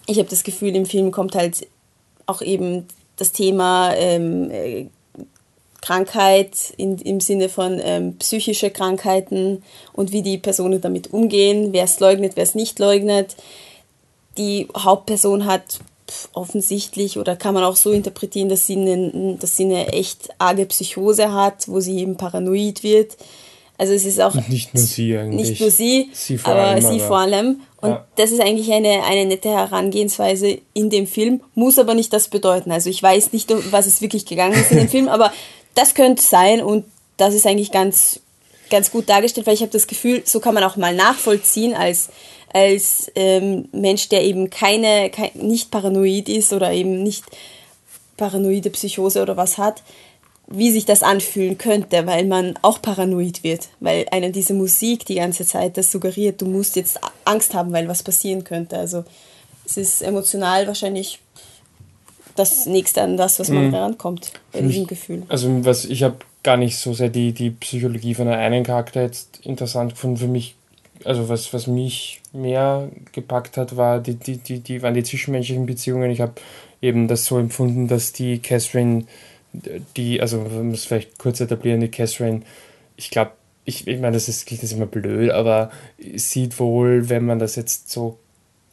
ich 0.06 0.18
habe 0.18 0.28
das 0.28 0.42
Gefühl, 0.42 0.74
im 0.74 0.86
Film 0.86 1.10
kommt 1.12 1.34
halt 1.34 1.66
auch 2.26 2.42
eben 2.42 2.86
das 3.16 3.32
Thema 3.32 3.92
ähm, 3.94 4.50
äh, 4.50 4.86
Krankheit 5.80 6.74
in, 6.76 6.98
im 6.98 7.20
Sinne 7.20 7.48
von 7.48 7.80
ähm, 7.82 8.16
psychische 8.18 8.70
Krankheiten 8.70 9.62
und 9.92 10.12
wie 10.12 10.22
die 10.22 10.38
Personen 10.38 10.80
damit 10.80 11.12
umgehen, 11.12 11.72
wer 11.72 11.84
es 11.84 12.00
leugnet, 12.00 12.32
wer 12.36 12.44
es 12.44 12.54
nicht 12.54 12.78
leugnet. 12.78 13.36
Die 14.36 14.68
Hauptperson 14.76 15.46
hat 15.46 15.80
offensichtlich 16.32 17.18
oder 17.18 17.36
kann 17.36 17.54
man 17.54 17.64
auch 17.64 17.76
so 17.76 17.92
interpretieren, 17.92 18.48
dass 18.48 18.66
sie, 18.66 18.76
eine, 18.76 19.36
dass 19.40 19.56
sie 19.56 19.64
eine 19.64 19.88
echt 19.88 20.30
arge 20.38 20.66
Psychose 20.66 21.32
hat, 21.32 21.68
wo 21.68 21.80
sie 21.80 21.98
eben 21.98 22.16
paranoid 22.16 22.82
wird. 22.82 23.16
Also 23.78 23.94
es 23.94 24.04
ist 24.04 24.20
auch 24.20 24.34
nicht 24.48 24.74
nur 24.74 24.84
sie 24.84 25.16
eigentlich. 25.16 25.50
Nicht 25.50 25.60
nur 25.62 25.70
sie, 25.70 26.10
sie 26.12 26.36
vor 26.36 26.52
aber 26.52 26.62
allem, 26.64 26.82
sie 26.82 27.00
aber. 27.00 27.06
vor 27.06 27.16
allem. 27.18 27.60
Und 27.80 27.90
ja. 27.90 28.06
das 28.16 28.30
ist 28.30 28.40
eigentlich 28.40 28.70
eine, 28.70 29.04
eine 29.04 29.24
nette 29.24 29.48
Herangehensweise 29.48 30.58
in 30.74 30.90
dem 30.90 31.06
Film, 31.06 31.40
muss 31.54 31.78
aber 31.78 31.94
nicht 31.94 32.12
das 32.12 32.28
bedeuten. 32.28 32.72
Also 32.72 32.90
ich 32.90 33.02
weiß 33.02 33.32
nicht, 33.32 33.50
was 33.70 33.86
es 33.86 34.02
wirklich 34.02 34.26
gegangen 34.26 34.52
ist 34.52 34.70
in 34.70 34.76
dem 34.76 34.88
Film, 34.88 35.08
aber 35.08 35.32
das 35.74 35.94
könnte 35.94 36.22
sein 36.22 36.62
und 36.62 36.84
das 37.16 37.34
ist 37.34 37.46
eigentlich 37.46 37.72
ganz, 37.72 38.20
ganz 38.70 38.90
gut 38.90 39.08
dargestellt, 39.08 39.46
weil 39.46 39.54
ich 39.54 39.62
habe 39.62 39.72
das 39.72 39.86
Gefühl, 39.86 40.22
so 40.24 40.40
kann 40.40 40.54
man 40.54 40.64
auch 40.64 40.76
mal 40.76 40.94
nachvollziehen 40.94 41.74
als, 41.74 42.08
als 42.52 43.10
ähm, 43.14 43.68
Mensch, 43.72 44.08
der 44.08 44.22
eben 44.22 44.50
keine, 44.50 45.10
kein, 45.10 45.30
nicht 45.34 45.70
paranoid 45.70 46.28
ist 46.28 46.52
oder 46.52 46.72
eben 46.72 47.02
nicht 47.02 47.24
paranoide 48.16 48.70
Psychose 48.70 49.22
oder 49.22 49.36
was 49.36 49.58
hat, 49.58 49.82
wie 50.46 50.72
sich 50.72 50.84
das 50.84 51.02
anfühlen 51.02 51.58
könnte, 51.58 52.06
weil 52.06 52.24
man 52.24 52.58
auch 52.62 52.82
paranoid 52.82 53.44
wird, 53.44 53.68
weil 53.78 54.06
eine 54.10 54.30
diese 54.30 54.52
Musik 54.52 55.06
die 55.06 55.14
ganze 55.14 55.46
Zeit 55.46 55.76
das 55.76 55.92
suggeriert, 55.92 56.42
du 56.42 56.46
musst 56.46 56.76
jetzt 56.76 56.98
Angst 57.24 57.54
haben, 57.54 57.72
weil 57.72 57.86
was 57.86 58.02
passieren 58.02 58.44
könnte. 58.44 58.76
Also 58.76 59.04
es 59.64 59.76
ist 59.76 60.02
emotional 60.02 60.66
wahrscheinlich 60.66 61.20
das 62.40 62.66
nächste 62.66 63.02
an 63.02 63.16
das, 63.16 63.38
was 63.38 63.48
man 63.48 63.68
mhm. 63.68 63.74
herankommt 63.74 64.32
bei 64.52 64.60
diesem 64.62 64.86
Gefühl. 64.86 65.22
Also 65.28 65.64
was 65.64 65.84
ich 65.84 66.02
habe 66.02 66.16
gar 66.42 66.56
nicht 66.56 66.78
so 66.78 66.92
sehr 66.92 67.08
die, 67.08 67.32
die 67.32 67.50
Psychologie 67.50 68.14
von 68.14 68.28
einem 68.28 68.64
Charakter 68.64 69.02
jetzt 69.02 69.40
interessant 69.44 69.92
gefunden. 69.92 70.16
Für 70.16 70.26
mich, 70.26 70.54
also 71.04 71.28
was, 71.28 71.52
was 71.52 71.66
mich 71.66 72.22
mehr 72.32 72.88
gepackt 73.12 73.56
hat, 73.56 73.76
war 73.76 74.00
die, 74.00 74.14
die, 74.14 74.38
die, 74.38 74.60
die, 74.60 74.82
waren 74.82 74.94
die 74.94 75.02
zwischenmenschlichen 75.02 75.66
Beziehungen. 75.66 76.10
Ich 76.10 76.20
habe 76.20 76.32
eben 76.80 77.08
das 77.08 77.26
so 77.26 77.38
empfunden, 77.38 77.88
dass 77.88 78.12
die 78.12 78.38
Catherine 78.38 79.04
die, 79.96 80.20
also 80.20 80.38
man 80.38 80.70
muss 80.70 80.84
vielleicht 80.84 81.18
kurz 81.18 81.40
etablieren, 81.40 81.80
die 81.80 81.88
Catherine, 81.88 82.42
ich 82.96 83.10
glaube, 83.10 83.32
ich, 83.64 83.86
ich 83.86 84.00
meine, 84.00 84.12
das 84.12 84.28
ist, 84.28 84.46
klingt 84.46 84.62
das 84.62 84.72
immer 84.72 84.86
blöd, 84.86 85.30
aber 85.30 85.70
sieht 86.14 86.58
wohl, 86.58 87.08
wenn 87.08 87.26
man 87.26 87.38
das 87.38 87.56
jetzt 87.56 87.90
so 87.90 88.18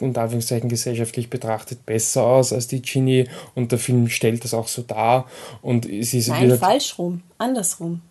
unter 0.02 0.22
Anführungszeichen 0.22 0.70
gesellschaftlich 0.70 1.30
betrachtet, 1.30 1.86
besser 1.86 2.24
aus 2.24 2.54
als 2.54 2.68
die 2.68 2.82
Ginny 2.82 3.28
und 3.56 3.72
der 3.72 3.80
Film 3.80 4.10
stellt 4.10 4.44
das 4.44 4.54
auch 4.54 4.68
so 4.68 4.84
dar. 4.84 5.28
Und 5.62 5.86
sie 5.86 6.20
ist 6.20 6.28
Nein, 6.28 6.46
wieder, 6.46 6.58
falsch 6.58 6.98
rum, 6.98 7.24
andersrum. 7.38 8.02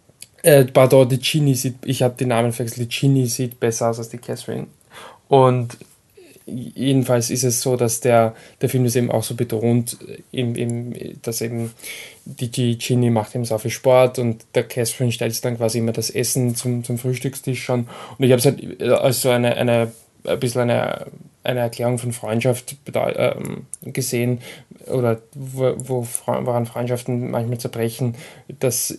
Äh, 0.43 0.65
pardon, 0.65 1.09
die 1.09 1.19
Ginny 1.19 1.55
sieht, 1.55 1.77
ich 1.85 2.03
habe 2.03 2.17
den 2.17 2.29
Namen 2.29 2.53
verwechselt, 2.53 2.93
die 2.93 2.97
Ginny 2.97 3.27
sieht 3.27 3.61
besser 3.61 3.91
aus 3.91 3.99
als 3.99 4.09
die 4.09 4.19
Catherine. 4.19 4.67
Und 5.29 5.77
jedenfalls 6.47 7.31
ist 7.31 7.43
es 7.43 7.61
so, 7.61 7.77
dass 7.77 8.01
der, 8.01 8.35
der 8.61 8.69
Film 8.69 8.85
das 8.85 8.95
eben 8.95 9.11
auch 9.11 9.25
so 9.25 9.35
betont, 9.35 9.97
im, 10.31 10.55
im, 10.55 10.95
dass 11.23 11.41
eben 11.41 11.73
die 12.25 12.79
Ginny 12.79 13.11
macht 13.11 13.35
eben 13.35 13.45
so 13.45 13.59
viel 13.59 13.71
Sport 13.71 14.19
und 14.19 14.45
der 14.55 14.65
Catherine 14.65 15.13
stellt 15.13 15.45
dann 15.45 15.57
quasi 15.57 15.79
immer 15.79 15.93
das 15.93 16.11
Essen 16.11 16.55
zum, 16.55 16.85
zum 16.85 16.99
Frühstückstisch 16.99 17.63
schon. 17.63 17.89
Und 18.19 18.25
ich 18.25 18.33
habe 18.33 18.39
es 18.39 18.47
halt 18.47 18.83
als 18.83 19.23
so 19.23 19.31
eine, 19.31 19.57
eine 19.57 19.93
ein 20.27 20.41
bisschen 20.41 20.63
eine, 20.63 21.07
eine 21.47 21.61
Erklärung 21.61 21.99
von 21.99 22.13
Freundschaft 22.13 22.77
äh, 22.93 23.35
gesehen 23.83 24.41
oder 24.87 25.21
wo, 25.35 25.75
wo, 25.79 26.07
woran 26.27 26.67
Freundschaften 26.67 27.31
manchmal 27.31 27.59
zerbrechen, 27.59 28.15
dass 28.59 28.99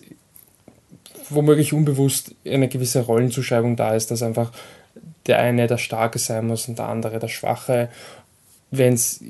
womöglich 1.30 1.72
unbewusst 1.72 2.34
eine 2.46 2.68
gewisse 2.68 3.02
Rollenzuschreibung 3.02 3.76
da 3.76 3.94
ist, 3.94 4.10
dass 4.10 4.22
einfach 4.22 4.52
der 5.26 5.38
eine 5.38 5.66
der 5.66 5.78
Starke 5.78 6.18
sein 6.18 6.46
muss 6.46 6.68
und 6.68 6.78
der 6.78 6.88
andere 6.88 7.18
der 7.18 7.28
Schwache. 7.28 7.90
Wenn 8.70 8.94
es 8.94 9.22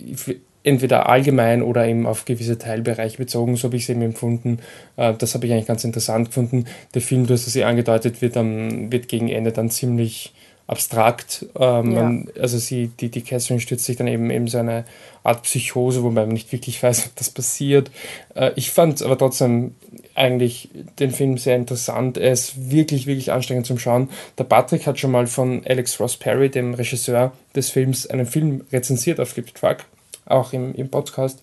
entweder 0.63 1.09
allgemein 1.09 1.63
oder 1.63 1.87
eben 1.87 2.07
auf 2.07 2.25
gewisse 2.25 2.59
Teilbereiche 2.59 3.19
bezogen, 3.19 3.57
so 3.57 3.69
habe 3.69 3.77
ich 3.77 3.85
es 3.85 3.89
eben 3.89 4.03
empfunden. 4.03 4.59
Äh, 4.97 5.15
das 5.15 5.35
habe 5.35 5.47
ich 5.47 5.53
eigentlich 5.53 5.67
ganz 5.67 5.85
interessant 5.85 6.29
gefunden. 6.29 6.67
Der 6.95 7.03
Film, 7.03 7.27
du 7.27 7.35
hast 7.35 7.47
es 7.47 7.57
eh 7.57 7.65
angedeutet, 7.65 8.23
wird, 8.23 8.37
dann, 8.37 8.93
wird 8.93 9.09
gegen 9.09 9.29
Ende 9.29 9.53
dann 9.53 9.71
ziemlich 9.71 10.35
abstrakt. 10.69 11.47
Ähm, 11.59 11.93
ja. 11.93 12.03
man, 12.03 12.29
also 12.39 12.59
sie, 12.59 12.89
die, 13.01 13.09
die 13.09 13.23
Catherine 13.23 13.59
stürzt 13.59 13.87
sich 13.87 13.97
dann 13.97 14.07
eben 14.07 14.31
in 14.31 14.47
so 14.47 14.59
eine 14.59 14.85
Art 15.25 15.43
Psychose, 15.43 16.05
wo 16.05 16.11
man 16.11 16.29
nicht 16.29 16.53
wirklich 16.53 16.81
weiß, 16.83 17.07
ob 17.07 17.17
das 17.17 17.31
passiert. 17.31 17.91
Äh, 18.37 18.53
ich 18.55 18.71
fand 18.71 19.03
aber 19.03 19.19
trotzdem 19.19 19.75
eigentlich 20.15 20.69
den 20.99 21.11
Film 21.11 21.39
sehr 21.39 21.57
interessant. 21.57 22.19
Er 22.19 22.33
ist 22.33 22.71
wirklich, 22.71 23.07
wirklich 23.07 23.33
anstrengend 23.33 23.67
zum 23.67 23.79
Schauen. 23.79 24.11
Der 24.37 24.45
Patrick 24.45 24.87
hat 24.87 24.99
schon 24.99 25.11
mal 25.11 25.27
von 25.27 25.63
Alex 25.67 25.99
Ross 25.99 26.17
Perry, 26.17 26.51
dem 26.51 26.75
Regisseur 26.75 27.33
des 27.57 27.71
Films, 27.71 28.07
einen 28.07 28.27
Film 28.27 28.65
rezensiert 28.71 29.21
auf 29.21 29.31
Flip 29.31 29.53
Truck, 29.55 29.79
auch 30.27 30.53
im, 30.53 30.75
im 30.75 30.91
Podcast. 30.91 31.41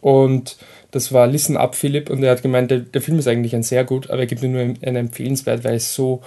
Und 0.00 0.56
das 0.90 1.12
war 1.12 1.26
Listen 1.26 1.56
Up 1.56 1.74
Philip 1.74 2.10
und 2.10 2.22
er 2.22 2.32
hat 2.32 2.42
gemeint, 2.42 2.70
der, 2.70 2.80
der 2.80 3.02
Film 3.02 3.18
ist 3.18 3.28
eigentlich 3.28 3.54
ein 3.54 3.62
sehr 3.62 3.84
gut, 3.84 4.10
aber 4.10 4.20
er 4.20 4.26
gibt 4.26 4.42
mir 4.42 4.48
nur 4.48 4.60
einen 4.60 4.96
empfehlenswert, 4.96 5.62
weil 5.62 5.76
es 5.76 5.94
so 5.94 6.22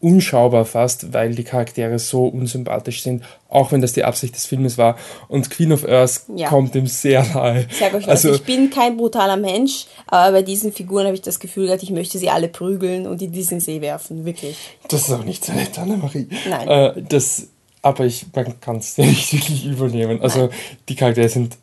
unschaubar 0.00 0.64
fast, 0.64 1.12
weil 1.12 1.34
die 1.34 1.44
Charaktere 1.44 1.98
so 1.98 2.26
unsympathisch 2.26 3.02
sind, 3.02 3.22
auch 3.48 3.70
wenn 3.70 3.82
das 3.82 3.92
die 3.92 4.04
Absicht 4.04 4.34
des 4.34 4.46
Filmes 4.46 4.78
war. 4.78 4.96
Und 5.28 5.50
Queen 5.50 5.72
of 5.72 5.86
Earth 5.86 6.22
ja. 6.34 6.48
kommt 6.48 6.74
ihm 6.74 6.86
sehr 6.86 7.22
nahe. 7.34 7.66
Ich 7.70 7.78
sag 7.78 7.94
euch 7.94 8.08
also, 8.08 8.32
ich 8.32 8.44
bin 8.44 8.70
kein 8.70 8.96
brutaler 8.96 9.36
Mensch, 9.36 9.86
aber 10.06 10.32
bei 10.32 10.42
diesen 10.42 10.72
Figuren 10.72 11.04
habe 11.04 11.14
ich 11.14 11.22
das 11.22 11.38
Gefühl 11.38 11.66
gehabt, 11.66 11.82
ich 11.82 11.90
möchte 11.90 12.18
sie 12.18 12.30
alle 12.30 12.48
prügeln 12.48 13.06
und 13.06 13.20
in 13.20 13.32
diesen 13.32 13.60
See 13.60 13.80
werfen, 13.80 14.24
wirklich. 14.24 14.56
Das 14.88 15.02
ist 15.02 15.12
auch 15.12 15.24
nicht 15.24 15.44
so 15.44 15.52
nett, 15.52 15.78
Annemarie. 15.78 16.28
Nein. 16.48 16.68
Äh, 16.68 17.02
das, 17.08 17.48
aber 17.82 18.06
ich, 18.06 18.26
man 18.34 18.58
kann 18.60 18.76
es 18.76 18.96
nicht 18.98 19.32
wirklich 19.32 19.66
übernehmen. 19.66 20.22
Also 20.22 20.46
Nein. 20.46 20.50
die 20.88 20.94
Charaktere 20.94 21.28
sind 21.28 21.58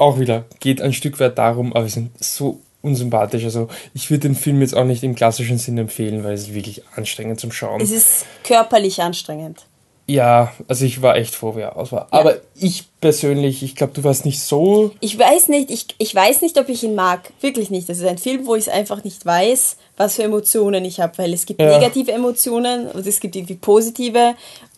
auch 0.00 0.18
wieder, 0.18 0.46
geht 0.58 0.82
ein 0.82 0.92
Stück 0.92 1.20
weit 1.20 1.38
darum, 1.38 1.72
aber 1.72 1.88
sind 1.88 2.10
so 2.20 2.60
unsympathisch. 2.82 3.44
Also 3.44 3.68
ich 3.94 4.10
würde 4.10 4.28
den 4.28 4.34
Film 4.34 4.60
jetzt 4.60 4.74
auch 4.74 4.84
nicht 4.84 5.02
im 5.02 5.14
klassischen 5.14 5.58
Sinn 5.58 5.78
empfehlen, 5.78 6.24
weil 6.24 6.34
es 6.34 6.54
wirklich 6.54 6.82
anstrengend 6.96 7.40
zum 7.40 7.52
Schauen. 7.52 7.80
Es 7.80 7.90
ist 7.90 8.26
körperlich 8.44 9.02
anstrengend. 9.02 9.66
Ja, 10.06 10.52
also 10.66 10.84
ich 10.86 11.02
war 11.02 11.16
echt 11.16 11.36
froh, 11.36 11.54
wie 11.54 11.60
er 11.60 11.76
aus 11.76 11.92
war. 11.92 12.08
Ja. 12.12 12.18
Aber 12.18 12.38
ich 12.56 12.86
persönlich, 13.00 13.62
ich 13.62 13.76
glaube, 13.76 13.92
du 13.94 14.02
warst 14.02 14.24
nicht 14.24 14.40
so. 14.40 14.90
Ich 14.98 15.16
weiß 15.16 15.46
nicht, 15.48 15.70
ich, 15.70 15.86
ich 15.98 16.12
weiß 16.12 16.42
nicht, 16.42 16.58
ob 16.58 16.68
ich 16.68 16.82
ihn 16.82 16.96
mag. 16.96 17.32
Wirklich 17.40 17.70
nicht. 17.70 17.88
Das 17.88 17.98
ist 17.98 18.04
ein 18.04 18.18
Film, 18.18 18.44
wo 18.44 18.56
ich 18.56 18.72
einfach 18.72 19.04
nicht 19.04 19.24
weiß, 19.24 19.76
was 19.96 20.16
für 20.16 20.24
Emotionen 20.24 20.84
ich 20.84 20.98
habe, 20.98 21.16
weil 21.18 21.32
es 21.32 21.46
gibt 21.46 21.60
ja. 21.60 21.78
negative 21.78 22.10
Emotionen 22.10 22.88
und 22.88 23.06
es 23.06 23.20
gibt 23.20 23.36
irgendwie 23.36 23.54
positive 23.54 24.34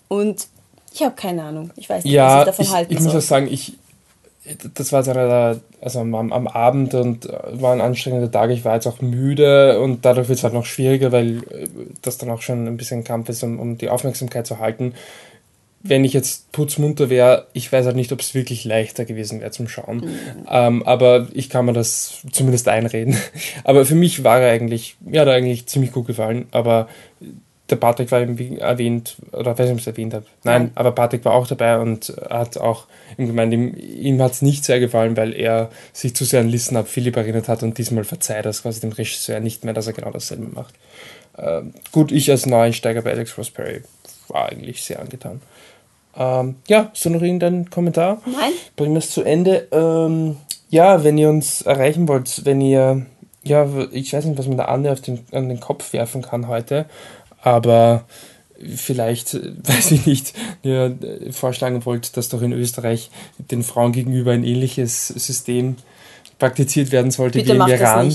und 0.09 0.49
ich 0.93 1.03
habe 1.03 1.15
keine 1.15 1.45
Ahnung. 1.45 1.71
Ich 1.77 1.89
weiß 1.89 2.05
nicht, 2.05 2.13
ja, 2.13 2.27
was 2.27 2.41
ich 2.41 2.47
davon 2.47 2.65
ich, 2.65 2.73
halten 2.73 2.93
ich 2.93 2.99
soll. 2.99 3.09
Ich 3.09 3.15
muss 3.15 3.25
auch 3.25 3.27
sagen, 3.27 3.49
ich, 3.51 3.73
das 4.75 4.93
war 4.93 5.05
also 5.81 6.01
am, 6.01 6.15
am 6.15 6.47
Abend 6.49 6.95
und 6.95 7.27
äh, 7.27 7.61
war 7.61 7.73
ein 7.73 7.81
anstrengender 7.81 8.31
Tag. 8.31 8.51
Ich 8.51 8.65
war 8.65 8.75
jetzt 8.75 8.87
auch 8.87 9.01
müde 9.01 9.81
und 9.81 10.05
dadurch 10.05 10.29
wird 10.29 10.39
es 10.39 10.45
halt 10.45 10.55
noch 10.55 10.67
schwieriger, 10.67 11.13
weil 11.13 11.39
äh, 11.39 11.69
das 12.03 12.19
dann 12.19 12.31
auch 12.31 12.43
schon 12.43 12.67
ein 12.67 12.77
bisschen 12.77 13.05
Kampf 13.05 13.29
ist, 13.29 13.43
um, 13.45 13.61
um 13.61 13.79
die 13.79 13.89
Aufmerksamkeit 13.89 14.47
zu 14.47 14.59
halten. 14.59 14.95
Wenn 15.85 16.05
ich 16.05 16.13
jetzt 16.13 16.51
putzmunter 16.53 17.09
wäre, 17.11 17.47
ich 17.53 17.73
weiß 17.73 17.87
halt 17.87 17.97
nicht, 17.97 18.13
ob 18.13 18.21
es 18.21 18.35
wirklich 18.35 18.65
leichter 18.65 19.05
gewesen 19.05 19.41
wäre 19.41 19.51
zum 19.51 19.69
Schauen. 19.69 19.99
Mhm. 19.99 20.47
Ähm, 20.49 20.83
aber 20.85 21.29
ich 21.33 21.49
kann 21.49 21.65
mir 21.65 21.73
das 21.73 22.23
zumindest 22.31 22.69
einreden. 22.69 23.17
Aber 23.65 23.85
für 23.85 23.97
mich 23.97 24.23
war 24.23 24.41
er 24.41 24.53
eigentlich, 24.53 24.97
mir 25.01 25.21
hat 25.21 25.29
er 25.29 25.35
eigentlich 25.35 25.67
ziemlich 25.67 25.91
gut 25.91 26.07
gefallen. 26.07 26.47
Aber 26.53 26.89
der 27.73 27.77
Patrick 27.77 28.13
war 28.13 28.21
eben 28.21 28.59
erwähnt, 28.59 29.17
oder 29.33 29.59
weiß 29.59 29.61
nicht, 29.61 29.71
ob 29.71 29.77
ich 29.79 29.83
es 29.83 29.87
erwähnt 29.87 30.15
habe. 30.15 30.27
Nein, 30.45 30.65
ja. 30.65 30.71
aber 30.75 30.93
Patrick 30.93 31.25
war 31.25 31.33
auch 31.33 31.47
dabei 31.47 31.79
und 31.79 32.15
hat 32.29 32.59
auch 32.59 32.87
ihm 33.19 33.27
gemeint, 33.27 33.53
ihm, 33.53 33.75
ihm 33.75 34.23
hat 34.23 34.33
es 34.33 34.43
nicht 34.43 34.65
sehr 34.65 34.81
gefallen, 34.81 35.17
weil 35.17 35.35
er 35.35 35.71
sich 35.93 36.15
zu 36.15 36.25
sehr 36.25 36.41
an 36.41 36.49
Listen 36.49 36.77
Up 36.77 36.89
Philipp 36.89 37.17
erinnert 37.17 37.49
hat 37.49 37.63
und 37.63 37.79
diesmal 37.79 38.05
verzeiht 38.05 38.45
das 38.45 38.63
quasi 38.63 38.81
dem 38.81 38.93
Regisseur 38.93 39.41
nicht 39.41 39.65
mehr, 39.65 39.75
dass 39.75 39.87
er 39.87 39.93
genau 39.93 40.11
dasselbe 40.11 40.47
macht. 40.55 40.75
Ähm, 41.39 41.75
gut, 41.93 42.13
ich 42.13 42.31
als 42.31 42.47
Neueinsteiger 42.47 43.03
bei 43.03 43.13
Alex 43.13 43.37
Ross 43.39 43.51
Perry 43.51 43.83
war 44.29 44.51
eigentlich 44.51 44.83
sehr 44.83 45.01
angetan. 45.01 45.41
Ähm, 46.17 46.57
ja, 46.69 46.91
so 46.93 47.09
noch 47.11 47.23
irgendein 47.23 47.71
Kommentar? 47.71 48.21
Nein. 48.27 48.53
Bringen 48.77 48.95
wir 48.95 48.99
es 48.99 49.11
zu 49.11 49.23
Ende. 49.23 49.69
Ähm, 49.73 50.37
ja, 50.69 51.05
wenn 51.05 51.19
ihr 51.19 51.29
uns 51.29 51.63
erreichen 51.63 52.09
wollt, 52.09 52.45
wenn 52.45 52.61
ihr, 52.61 53.07
ja, 53.43 53.69
ich 53.93 54.13
weiß 54.13 54.25
nicht, 54.25 54.39
was 54.39 54.47
man 54.47 54.59
da 54.59 54.67
Anne 54.67 54.93
auf 54.93 55.01
den, 55.01 55.21
an 55.33 55.49
den 55.49 55.61
Kopf 55.61 55.93
werfen 55.93 56.23
kann 56.23 56.49
heute, 56.49 56.87
aber 57.43 58.07
vielleicht, 58.77 59.35
weiß 59.69 59.91
ich 59.91 60.07
nicht, 60.07 60.33
ihr 60.63 60.97
vorschlagen 61.31 61.85
wollt, 61.85 62.17
dass 62.17 62.31
doch 62.31 62.41
in 62.41 62.53
Österreich 62.53 63.11
den 63.39 63.63
Frauen 63.63 63.93
gegenüber 63.93 64.33
ein 64.33 64.45
ähnliches 64.45 65.09
System 65.09 65.77
praktiziert 66.39 66.91
werden 66.91 67.11
sollte 67.11 67.39
Bitte 67.39 67.55
wie 67.55 67.57
im 67.57 67.67
Iran, 67.67 68.15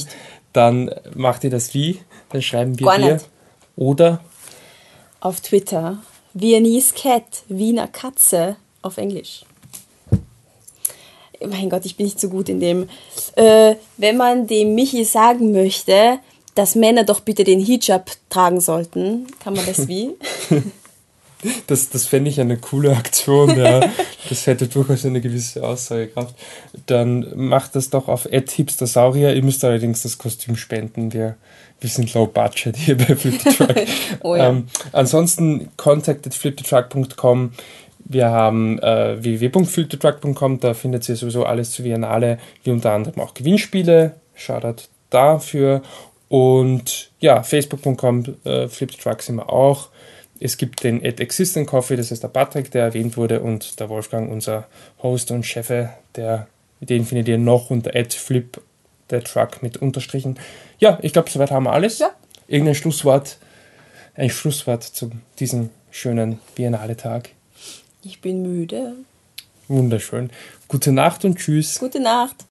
dann 0.53 0.91
macht 1.15 1.43
ihr 1.43 1.49
das 1.49 1.73
wie? 1.73 1.99
Dann 2.29 2.41
schreiben 2.41 2.79
wir 2.79 2.87
Gar 2.87 2.97
dir. 2.97 3.13
Nicht. 3.13 3.29
Oder? 3.75 4.21
Auf 5.19 5.39
Twitter. 5.41 5.99
Viennese 6.33 6.93
Cat, 6.93 7.23
Wiener 7.47 7.87
Katze 7.87 8.57
auf 8.81 8.97
Englisch. 8.97 9.43
Mein 11.45 11.69
Gott, 11.69 11.85
ich 11.85 11.95
bin 11.95 12.05
nicht 12.05 12.19
so 12.19 12.29
gut 12.29 12.49
in 12.49 12.59
dem. 12.59 12.89
Äh, 13.35 13.75
wenn 13.97 14.17
man 14.17 14.47
dem 14.47 14.75
Michi 14.75 15.03
sagen 15.03 15.51
möchte, 15.51 16.19
dass 16.57 16.75
Männer 16.75 17.03
doch 17.03 17.19
bitte 17.19 17.43
den 17.43 17.59
Hijab 17.59 18.11
tragen 18.29 18.59
sollten. 18.59 19.27
Kann 19.43 19.53
man 19.53 19.65
das 19.65 19.87
wie? 19.87 20.11
Das, 21.67 21.89
das 21.89 22.07
fände 22.07 22.31
ich 22.31 22.41
eine 22.41 22.57
coole 22.57 22.97
Aktion, 22.97 23.55
ja. 23.55 23.81
Das 24.27 24.47
hätte 24.47 24.67
durchaus 24.67 25.05
eine 25.05 25.21
gewisse 25.21 25.63
Aussagekraft. 25.63 26.33
Dann 26.87 27.27
macht 27.35 27.75
das 27.75 27.91
doch 27.91 28.07
auf 28.07 28.27
hipstersaurier. 28.31 29.35
Ihr 29.35 29.43
müsst 29.43 29.63
allerdings 29.63 30.01
das 30.01 30.17
Kostüm 30.17 30.55
spenden. 30.55 31.13
Wir, 31.13 31.35
wir 31.79 31.89
sind 31.91 32.11
low 32.15 32.25
budget 32.25 32.75
hier 32.75 32.97
bei 32.97 33.15
Flip 33.15 33.39
the 33.39 33.51
Truck. 33.51 33.75
oh 34.23 34.35
ja. 34.35 34.49
ähm, 34.49 34.67
ansonsten 34.93 35.69
contact 35.77 36.33
flipthetruck.com. 36.33 37.51
Wir 37.99 38.31
haben 38.31 38.79
äh, 38.79 39.21
www.flipthetruck.com. 39.21 40.59
Da 40.59 40.73
findet 40.73 41.07
ihr 41.07 41.15
sowieso 41.15 41.45
alles 41.45 41.69
zu 41.69 41.83
Viennale, 41.83 42.39
wie 42.63 42.71
unter 42.71 42.93
anderem 42.93 43.21
auch 43.21 43.35
Gewinnspiele. 43.35 44.15
Shoutout 44.33 44.85
dafür. 45.09 45.81
Und 46.29 47.11
ja, 47.19 47.41
facebook.com, 47.43 48.35
äh, 48.43 48.67
Fliptruck 48.67 49.21
sind 49.21 49.35
wir 49.35 49.49
auch. 49.51 49.89
Es 50.39 50.57
gibt 50.57 50.83
den 50.83 51.03
Ad 51.03 51.21
Existent 51.21 51.67
Coffee, 51.67 51.95
das 51.95 52.11
ist 52.11 52.23
der 52.23 52.27
Patrick, 52.27 52.69
der 52.71 52.83
erwähnt 52.83 53.17
wurde, 53.17 53.39
und 53.39 53.79
der 53.79 53.89
Wolfgang, 53.89 54.31
unser 54.31 54.67
Host 55.01 55.31
und 55.31 55.45
Chef, 55.45 55.89
der, 56.15 56.47
den 56.79 57.05
findet 57.05 57.27
ihr 57.27 57.37
noch 57.37 57.69
unter 57.69 57.95
Ad 57.95 58.15
Flip, 58.15 58.61
der 59.09 59.23
Truck 59.23 59.63
mit 59.63 59.77
Unterstrichen. 59.77 60.37
Ja, 60.79 60.99
ich 61.01 61.13
glaube, 61.13 61.29
soweit 61.29 61.51
haben 61.51 61.63
wir 61.63 61.71
alles. 61.71 61.99
Ja. 61.99 62.11
Irgendein 62.47 62.75
Schlusswort, 62.75 63.37
ein 64.15 64.29
Schlusswort 64.29 64.83
zu 64.83 65.11
diesem 65.39 65.69
schönen 65.91 66.39
Biennale-Tag. 66.55 67.29
Ich 68.03 68.21
bin 68.21 68.43
müde. 68.43 68.93
Wunderschön. 69.67 70.29
Gute 70.67 70.91
Nacht 70.91 71.25
und 71.25 71.37
tschüss. 71.37 71.79
Gute 71.79 71.99
Nacht. 71.99 72.45